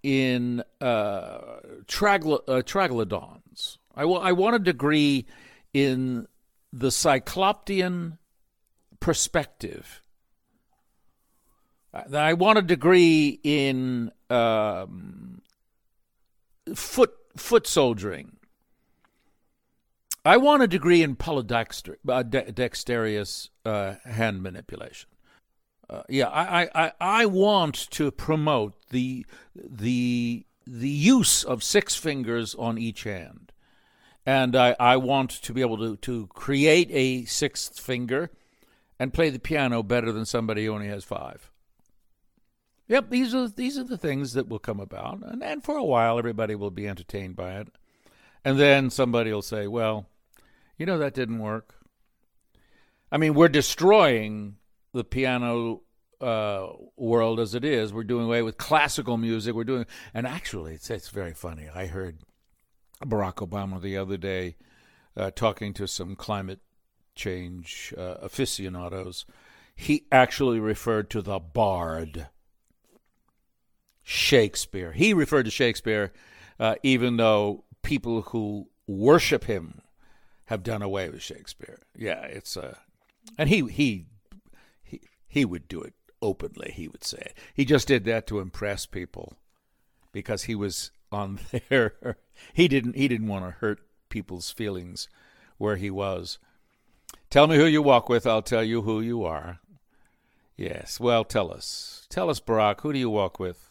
in 0.02 0.62
uh, 0.80 1.38
tragl- 1.86 2.42
uh, 2.48 2.62
troglodytes. 2.62 3.78
I, 3.94 4.02
w- 4.02 4.20
I 4.20 4.32
want 4.32 4.56
a 4.56 4.60
degree 4.60 5.26
in 5.72 6.26
the 6.72 6.88
Cycloptean 6.88 8.18
perspective. 9.00 10.02
I 11.92 12.34
want 12.34 12.58
a 12.58 12.62
degree 12.62 13.40
in 13.42 14.12
um, 14.28 15.42
foot 16.74 17.12
foot 17.36 17.66
soldiering. 17.66 18.36
I 20.24 20.36
want 20.36 20.62
a 20.62 20.68
degree 20.68 21.02
in 21.02 21.16
polydexter, 21.16 21.96
uh, 22.08 22.22
de- 22.22 22.52
uh, 23.64 23.94
hand 24.04 24.42
manipulation. 24.42 25.08
Uh, 25.90 26.02
yeah, 26.08 26.28
I, 26.28 26.68
I, 26.72 26.92
I 27.00 27.26
want 27.26 27.90
to 27.90 28.12
promote 28.12 28.74
the 28.90 29.26
the 29.56 30.46
the 30.64 30.88
use 30.88 31.42
of 31.42 31.64
six 31.64 31.96
fingers 31.96 32.54
on 32.54 32.78
each 32.78 33.02
hand, 33.02 33.50
and 34.24 34.54
I, 34.54 34.76
I 34.78 34.96
want 34.98 35.30
to 35.30 35.52
be 35.52 35.62
able 35.62 35.78
to 35.78 35.96
to 35.96 36.28
create 36.28 36.88
a 36.92 37.24
sixth 37.24 37.80
finger 37.80 38.30
and 39.00 39.12
play 39.12 39.30
the 39.30 39.40
piano 39.40 39.82
better 39.82 40.12
than 40.12 40.24
somebody 40.24 40.64
who 40.64 40.74
only 40.74 40.86
has 40.86 41.02
five. 41.02 41.50
Yep, 42.86 43.10
these 43.10 43.34
are 43.34 43.48
these 43.48 43.76
are 43.76 43.84
the 43.84 43.98
things 43.98 44.34
that 44.34 44.48
will 44.48 44.60
come 44.60 44.78
about, 44.78 45.18
and, 45.24 45.42
and 45.42 45.64
for 45.64 45.76
a 45.76 45.84
while 45.84 46.20
everybody 46.20 46.54
will 46.54 46.70
be 46.70 46.86
entertained 46.86 47.34
by 47.34 47.54
it, 47.54 47.66
and 48.44 48.60
then 48.60 48.90
somebody 48.90 49.32
will 49.32 49.42
say, 49.42 49.66
"Well, 49.66 50.06
you 50.78 50.86
know 50.86 50.98
that 50.98 51.14
didn't 51.14 51.40
work." 51.40 51.74
I 53.10 53.18
mean, 53.18 53.34
we're 53.34 53.48
destroying 53.48 54.54
the 54.92 55.04
piano 55.04 55.82
uh, 56.20 56.68
world 56.96 57.40
as 57.40 57.54
it 57.54 57.64
is. 57.64 57.92
We're 57.92 58.04
doing 58.04 58.26
away 58.26 58.42
with 58.42 58.58
classical 58.58 59.16
music. 59.16 59.54
We're 59.54 59.64
doing, 59.64 59.86
and 60.12 60.26
actually, 60.26 60.74
it's 60.74 60.90
it's 60.90 61.08
very 61.08 61.34
funny. 61.34 61.68
I 61.74 61.86
heard 61.86 62.18
Barack 63.04 63.36
Obama 63.36 63.80
the 63.80 63.96
other 63.96 64.16
day 64.16 64.56
uh, 65.16 65.30
talking 65.30 65.72
to 65.74 65.86
some 65.86 66.16
climate 66.16 66.60
change 67.14 67.94
uh, 67.96 68.16
aficionados. 68.22 69.24
He 69.74 70.04
actually 70.12 70.60
referred 70.60 71.08
to 71.10 71.22
the 71.22 71.38
Bard, 71.38 72.26
Shakespeare. 74.02 74.92
He 74.92 75.14
referred 75.14 75.44
to 75.44 75.50
Shakespeare, 75.50 76.12
uh, 76.58 76.74
even 76.82 77.16
though 77.16 77.64
people 77.82 78.22
who 78.22 78.68
worship 78.86 79.44
him 79.44 79.80
have 80.46 80.62
done 80.62 80.82
away 80.82 81.08
with 81.08 81.22
Shakespeare. 81.22 81.78
Yeah, 81.96 82.22
it's 82.24 82.56
uh, 82.56 82.76
and 83.38 83.48
he 83.48 83.66
he 83.68 84.06
he 85.30 85.44
would 85.44 85.68
do 85.68 85.80
it 85.80 85.94
openly. 86.20 86.72
He 86.74 86.88
would 86.88 87.04
say 87.04 87.18
it. 87.18 87.38
He 87.54 87.64
just 87.64 87.88
did 87.88 88.04
that 88.04 88.26
to 88.26 88.40
impress 88.40 88.84
people 88.84 89.36
because 90.12 90.42
he 90.42 90.54
was 90.54 90.90
on 91.12 91.38
there. 91.68 92.18
he 92.52 92.68
didn't 92.68 92.96
he 92.96 93.08
didn't 93.08 93.28
want 93.28 93.44
to 93.44 93.52
hurt 93.52 93.80
people's 94.08 94.50
feelings 94.50 95.08
where 95.56 95.76
he 95.76 95.88
was. 95.88 96.38
Tell 97.30 97.46
me 97.46 97.56
who 97.56 97.64
you 97.64 97.80
walk 97.80 98.08
with, 98.08 98.26
I'll 98.26 98.42
tell 98.42 98.64
you 98.64 98.82
who 98.82 99.00
you 99.00 99.24
are. 99.24 99.60
Yes, 100.56 100.98
well, 100.98 101.24
tell 101.24 101.52
us. 101.52 102.06
Tell 102.10 102.28
us, 102.28 102.40
Barack, 102.40 102.80
who 102.80 102.92
do 102.92 102.98
you 102.98 103.08
walk 103.08 103.38
with? 103.38 103.70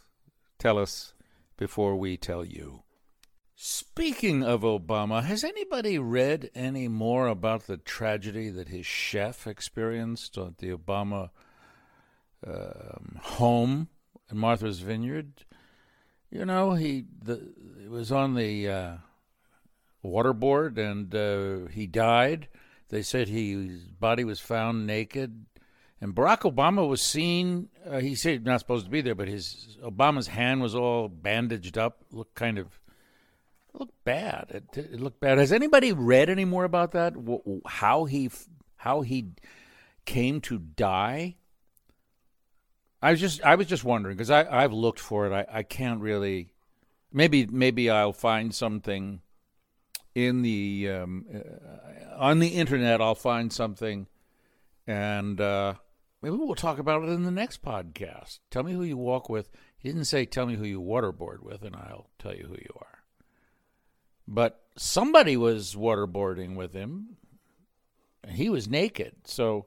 Tell 0.57 0.79
us 0.79 1.13
before 1.57 1.95
we 1.95 2.15
tell 2.15 2.43
you. 2.43 2.83
Speaking 3.55 4.43
of 4.43 4.61
Obama, 4.61 5.21
has 5.23 5.43
anybody 5.43 5.99
read 5.99 6.49
any 6.55 6.87
more 6.87 7.27
about 7.27 7.67
the 7.67 7.75
tragedy 7.75 8.49
that 8.49 8.69
his 8.69 8.85
chef 8.85 9.45
experienced 9.45 10.37
at 10.37 10.59
the 10.59 10.69
Obama 10.69 11.31
um, 12.45 13.19
home 13.21 13.89
in 14.31 14.37
Martha's 14.37 14.79
Vineyard? 14.79 15.45
You 16.31 16.45
know, 16.45 16.73
he 16.73 17.05
the, 17.23 17.41
it 17.83 17.89
was 17.89 18.11
on 18.11 18.35
the 18.35 18.69
uh, 18.69 18.93
waterboard 20.03 20.77
and 20.77 21.13
uh, 21.13 21.69
he 21.71 21.87
died. 21.87 22.47
They 22.89 23.01
said 23.01 23.27
he, 23.27 23.67
his 23.67 23.83
body 23.85 24.23
was 24.23 24.39
found 24.39 24.87
naked. 24.87 25.45
And 26.01 26.15
Barack 26.15 26.41
Obama 26.51 26.87
was 26.87 27.01
seen. 27.01 27.69
Uh, 27.85 27.99
he 27.99 28.15
said 28.15 28.45
not 28.45 28.61
supposed 28.61 28.85
to 28.85 28.91
be 28.91 29.01
there, 29.01 29.15
but 29.15 29.27
his 29.27 29.77
Obama's 29.83 30.27
hand 30.27 30.61
was 30.61 30.73
all 30.73 31.09
bandaged 31.09 31.77
up, 31.77 32.03
looked 32.11 32.35
kind 32.35 32.57
of 32.57 32.79
looked 33.73 34.03
bad. 34.05 34.45
It, 34.49 34.77
it, 34.77 35.01
looked 35.01 35.19
bad. 35.19 35.37
Has 35.37 35.51
anybody 35.51 35.91
read 35.91 36.29
any 36.29 36.45
more 36.45 36.63
about 36.63 36.91
that? 36.93 37.13
How 37.65 38.05
he 38.05 38.29
how 38.77 39.01
he 39.01 39.31
came 40.05 40.41
to 40.41 40.57
die? 40.59 41.35
I 43.01 43.11
was 43.11 43.19
just 43.19 43.43
I 43.43 43.55
was 43.55 43.67
just 43.67 43.83
wondering 43.83 44.15
because 44.15 44.29
I 44.31 44.45
I've 44.63 44.73
looked 44.73 44.99
for 44.99 45.27
it. 45.27 45.33
I, 45.33 45.59
I 45.59 45.63
can't 45.63 46.01
really. 46.01 46.53
Maybe 47.11 47.45
maybe 47.47 47.89
I'll 47.89 48.13
find 48.13 48.53
something 48.53 49.21
in 50.13 50.41
the 50.41 50.89
um, 50.89 51.25
uh, 51.33 52.15
on 52.17 52.39
the 52.39 52.49
internet. 52.49 53.01
I'll 53.01 53.15
find 53.15 53.51
something, 53.51 54.07
and 54.85 55.41
uh, 55.41 55.75
maybe 56.21 56.35
we'll 56.35 56.55
talk 56.55 56.77
about 56.77 57.03
it 57.03 57.09
in 57.09 57.23
the 57.23 57.31
next 57.31 57.63
podcast. 57.63 58.39
Tell 58.51 58.63
me 58.63 58.73
who 58.73 58.83
you 58.83 58.97
walk 58.97 59.29
with. 59.29 59.49
He 59.77 59.89
didn't 59.89 60.05
say 60.05 60.25
tell 60.25 60.45
me 60.45 60.55
who 60.55 60.65
you 60.65 60.81
waterboard 60.81 61.41
with, 61.41 61.63
and 61.63 61.75
I'll 61.75 62.09
tell 62.19 62.35
you 62.35 62.43
who 62.43 62.55
you 62.55 62.75
are. 62.77 62.99
But 64.27 64.61
somebody 64.75 65.35
was 65.35 65.73
waterboarding 65.73 66.55
with 66.55 66.73
him. 66.73 67.17
And 68.23 68.33
he 68.33 68.49
was 68.49 68.67
naked. 68.67 69.15
So 69.23 69.65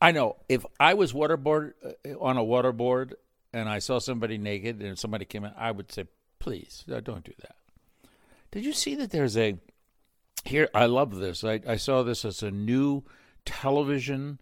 I 0.00 0.12
know 0.12 0.36
if 0.48 0.64
I 0.78 0.94
was 0.94 1.12
waterboard 1.12 1.72
uh, 1.84 2.18
on 2.20 2.36
a 2.36 2.44
waterboard 2.44 3.14
and 3.52 3.68
I 3.68 3.78
saw 3.78 3.98
somebody 3.98 4.38
naked 4.38 4.82
and 4.82 4.98
somebody 4.98 5.24
came 5.24 5.44
in, 5.44 5.52
I 5.56 5.70
would 5.70 5.90
say, 5.90 6.06
please 6.38 6.84
don't 6.86 7.24
do 7.24 7.32
that. 7.40 7.56
Did 8.50 8.64
you 8.64 8.72
see 8.72 8.94
that 8.96 9.10
there's 9.10 9.36
a 9.36 9.56
here? 10.44 10.68
I 10.74 10.86
love 10.86 11.16
this. 11.16 11.44
I, 11.44 11.60
I 11.66 11.76
saw 11.76 12.02
this 12.02 12.24
as 12.24 12.42
a 12.42 12.50
new 12.50 13.02
television 13.44 14.40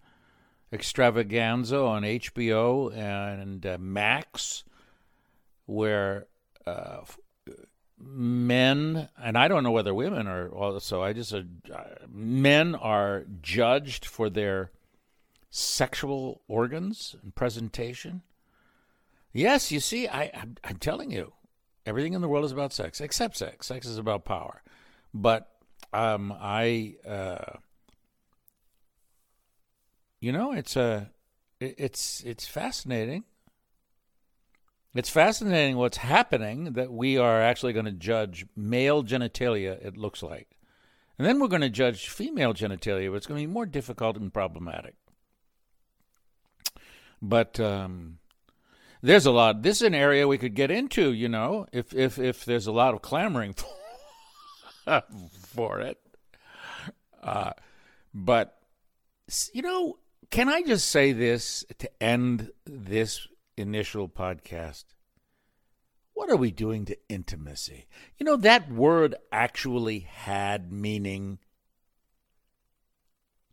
extravaganza 0.72 1.78
on 1.78 2.02
HBO 2.02 2.94
and 2.94 3.64
uh, 3.64 3.78
Max, 3.80 4.64
where 5.66 6.26
uh, 6.66 7.02
men, 7.98 9.08
and 9.22 9.38
I 9.38 9.48
don't 9.48 9.62
know 9.62 9.70
whether 9.70 9.94
women 9.94 10.26
are 10.26 10.48
also, 10.48 11.02
I 11.02 11.12
just, 11.12 11.32
uh, 11.32 11.42
men 12.10 12.74
are 12.74 13.24
judged 13.40 14.04
for 14.04 14.28
their 14.28 14.70
sexual 15.56 16.42
organs 16.48 17.14
and 17.22 17.34
presentation. 17.34 18.22
Yes, 19.32 19.70
you 19.70 19.80
see, 19.80 20.08
I, 20.08 20.30
I'm, 20.34 20.56
I'm 20.64 20.76
telling 20.76 21.10
you, 21.10 21.32
everything 21.86 22.14
in 22.14 22.20
the 22.20 22.28
world 22.28 22.44
is 22.44 22.52
about 22.52 22.72
sex, 22.72 23.00
except 23.00 23.36
sex. 23.36 23.66
Sex 23.66 23.86
is 23.86 23.98
about 23.98 24.24
power. 24.24 24.62
But 25.12 25.48
um, 25.92 26.34
I, 26.40 26.96
uh, 27.06 27.58
you 30.20 30.32
know, 30.32 30.52
it's 30.52 30.76
a, 30.76 31.10
it's 31.60 32.22
it's 32.24 32.46
fascinating 32.46 33.24
it's 34.94 35.10
fascinating 35.10 35.76
what's 35.76 35.96
happening 35.96 36.74
that 36.74 36.92
we 36.92 37.18
are 37.18 37.42
actually 37.42 37.72
going 37.72 37.84
to 37.84 37.90
judge 37.90 38.46
male 38.54 39.02
genitalia, 39.02 39.84
it 39.84 39.96
looks 39.96 40.22
like. 40.22 40.56
And 41.18 41.26
then 41.26 41.40
we're 41.40 41.48
going 41.48 41.62
to 41.62 41.70
judge 41.70 42.08
female 42.08 42.54
genitalia, 42.54 43.10
but 43.10 43.16
it's 43.16 43.26
going 43.26 43.40
to 43.40 43.46
be 43.46 43.52
more 43.52 43.66
difficult 43.66 44.16
and 44.16 44.32
problematic. 44.32 44.94
But 47.26 47.58
um, 47.58 48.18
there's 49.02 49.26
a 49.26 49.30
lot. 49.30 49.62
This 49.62 49.78
is 49.78 49.86
an 49.86 49.94
area 49.94 50.28
we 50.28 50.38
could 50.38 50.54
get 50.54 50.70
into, 50.70 51.12
you 51.12 51.28
know, 51.28 51.66
if 51.72 51.94
if 51.94 52.18
if 52.18 52.44
there's 52.44 52.66
a 52.66 52.72
lot 52.72 52.94
of 52.94 53.02
clamoring 53.02 53.54
for, 55.54 55.80
it. 55.80 55.98
Uh, 57.22 57.52
but 58.12 58.58
you 59.52 59.62
know, 59.62 59.98
can 60.30 60.50
I 60.50 60.62
just 60.62 60.90
say 60.90 61.12
this 61.12 61.64
to 61.78 62.02
end 62.02 62.50
this 62.66 63.26
initial 63.56 64.08
podcast. 64.08 64.84
What 66.12 66.30
are 66.30 66.36
we 66.36 66.50
doing 66.50 66.84
to 66.86 66.96
intimacy? 67.08 67.86
You 68.18 68.24
know, 68.24 68.36
that 68.36 68.70
word 68.70 69.14
actually 69.32 70.00
had 70.00 70.72
meaning 70.72 71.38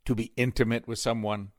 to 0.06 0.16
be 0.16 0.32
intimate 0.36 0.88
with 0.88 1.00
someone. 1.00 1.52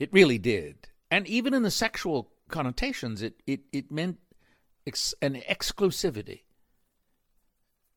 It 0.00 0.12
really 0.12 0.38
did. 0.38 0.88
And 1.10 1.28
even 1.28 1.52
in 1.54 1.62
the 1.62 1.70
sexual 1.70 2.32
connotations, 2.48 3.20
it, 3.22 3.42
it, 3.46 3.60
it 3.70 3.92
meant 3.92 4.18
ex- 4.86 5.14
an 5.20 5.34
exclusivity 5.48 6.40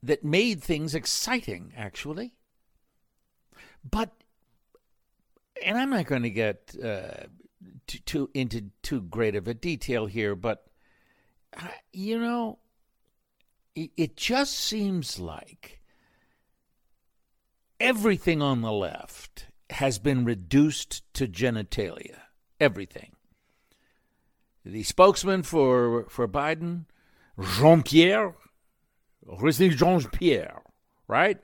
that 0.04 0.24
made 0.24 0.62
things 0.62 0.94
exciting, 0.94 1.72
actually. 1.78 2.34
But, 3.90 4.12
and 5.66 5.78
I'm 5.78 5.92
not 5.92 6.06
going 6.06 6.24
to 6.24 6.30
get 6.30 6.76
uh, 6.84 7.28
too, 7.88 8.00
too 8.00 8.30
into 8.34 8.70
too 8.82 9.02
great 9.02 9.36
of 9.36 9.48
a 9.48 9.54
detail 9.54 10.06
here, 10.06 10.36
but 10.36 10.66
uh, 11.56 11.68
you 11.94 12.20
know, 12.20 12.60
it, 13.76 13.92
it 13.96 14.18
just 14.18 14.60
seems 14.60 15.20
like 15.20 15.82
everything 17.80 18.42
on 18.42 18.62
the 18.62 18.72
left 18.72 19.48
has 19.70 20.00
been 20.00 20.26
reduced 20.26 21.04
to 21.14 21.28
genitalia. 21.28 22.20
Everything. 22.60 23.14
The 24.66 24.84
spokesman 24.84 25.44
for 25.44 26.06
for 26.10 26.28
Biden, 26.28 26.86
Jean 27.58 27.84
Pierre, 27.84 28.36
Jean 29.48 30.04
Pierre, 30.04 30.62
right? 31.08 31.40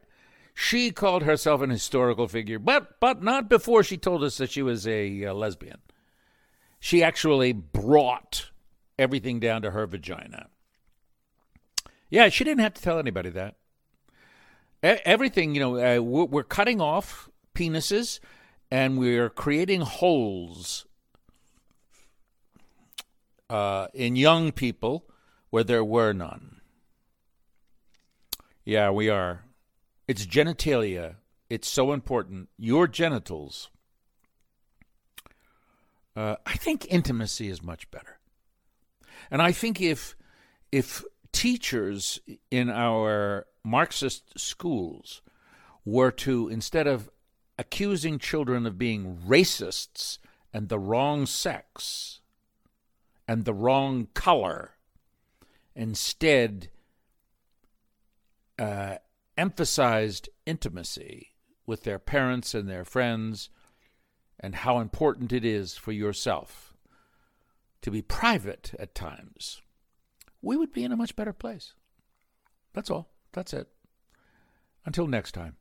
She 0.54 0.92
called 0.92 1.24
herself 1.24 1.62
an 1.62 1.70
historical 1.70 2.28
figure, 2.28 2.60
but 2.60 3.00
but 3.00 3.22
not 3.22 3.50
before 3.50 3.84
she 3.84 3.98
told 3.98 4.24
us 4.24 4.38
that 4.38 4.52
she 4.52 4.62
was 4.62 4.88
a, 4.88 5.24
a 5.24 5.34
lesbian. 5.34 5.80
She 6.80 7.04
actually 7.04 7.52
brought 7.52 8.52
everything 8.98 9.40
down 9.40 9.62
to 9.64 9.72
her 9.72 9.86
vagina. 9.86 10.48
Yeah, 12.10 12.30
she 12.30 12.44
didn't 12.44 12.62
have 12.62 12.74
to 12.76 12.82
tell 12.82 13.00
anybody 13.00 13.30
that. 13.32 13.56
E- 14.84 15.04
everything, 15.06 15.54
you 15.54 15.60
know, 15.60 15.76
uh, 15.76 16.02
we're, 16.02 16.26
we're 16.26 16.44
cutting 16.44 16.82
off 16.82 17.30
penises 17.60 18.20
and 18.72 18.98
we're 18.98 19.30
creating 19.30 19.82
holes 19.82 20.86
uh, 23.50 23.88
in 23.94 24.16
young 24.16 24.52
people 24.54 25.06
where 25.50 25.64
there 25.64 25.84
were 25.84 26.14
none. 26.14 26.62
Yeah, 28.64 28.92
we 28.92 29.10
are. 29.10 29.44
It's 30.08 30.26
genitalia. 30.26 31.16
It's 31.50 31.68
so 31.68 31.92
important. 31.92 32.50
Your 32.58 32.88
genitals. 32.88 33.70
Uh, 36.16 36.36
I 36.46 36.54
think 36.54 36.86
intimacy 36.90 37.50
is 37.50 37.64
much 37.64 37.90
better, 37.92 38.20
and 39.32 39.42
I 39.42 39.52
think 39.52 39.80
if 39.80 40.16
if 40.72 41.04
teachers 41.32 42.20
in 42.52 42.70
our 42.70 43.46
Marxist 43.64 44.38
schools 44.38 45.22
were 45.86 46.12
to 46.12 46.50
instead 46.50 46.88
of 46.88 47.10
accusing 47.60 48.18
children 48.18 48.66
of 48.66 48.78
being 48.78 49.18
racists 49.28 50.18
and 50.54 50.70
the 50.70 50.80
wrong 50.80 51.26
sex 51.26 52.22
and 53.28 53.44
the 53.44 53.54
wrong 53.54 54.08
color, 54.14 54.72
instead 55.76 56.70
uh, 58.58 58.96
emphasized 59.38 60.30
intimacy 60.46 61.28
with 61.66 61.84
their 61.84 62.00
parents 62.00 62.56
and 62.56 62.70
their 62.70 62.86
friends 62.86 63.50
and 64.40 64.56
how 64.56 64.80
important 64.80 65.34
it 65.34 65.44
is 65.44 65.76
for 65.76 65.92
yourself 65.92 66.74
to 67.82 67.92
be 67.92 68.02
private 68.02 68.74
at 68.80 68.96
times, 68.96 69.62
we 70.42 70.56
would 70.56 70.72
be 70.72 70.86
in 70.86 70.94
a 70.94 70.98
much 70.98 71.14
better 71.14 71.34
place. 71.34 71.74
That's 72.74 72.90
all. 72.90 73.10
That's 73.34 73.54
it. 73.54 73.68
Until 74.86 75.08
next 75.08 75.34
time. 75.34 75.58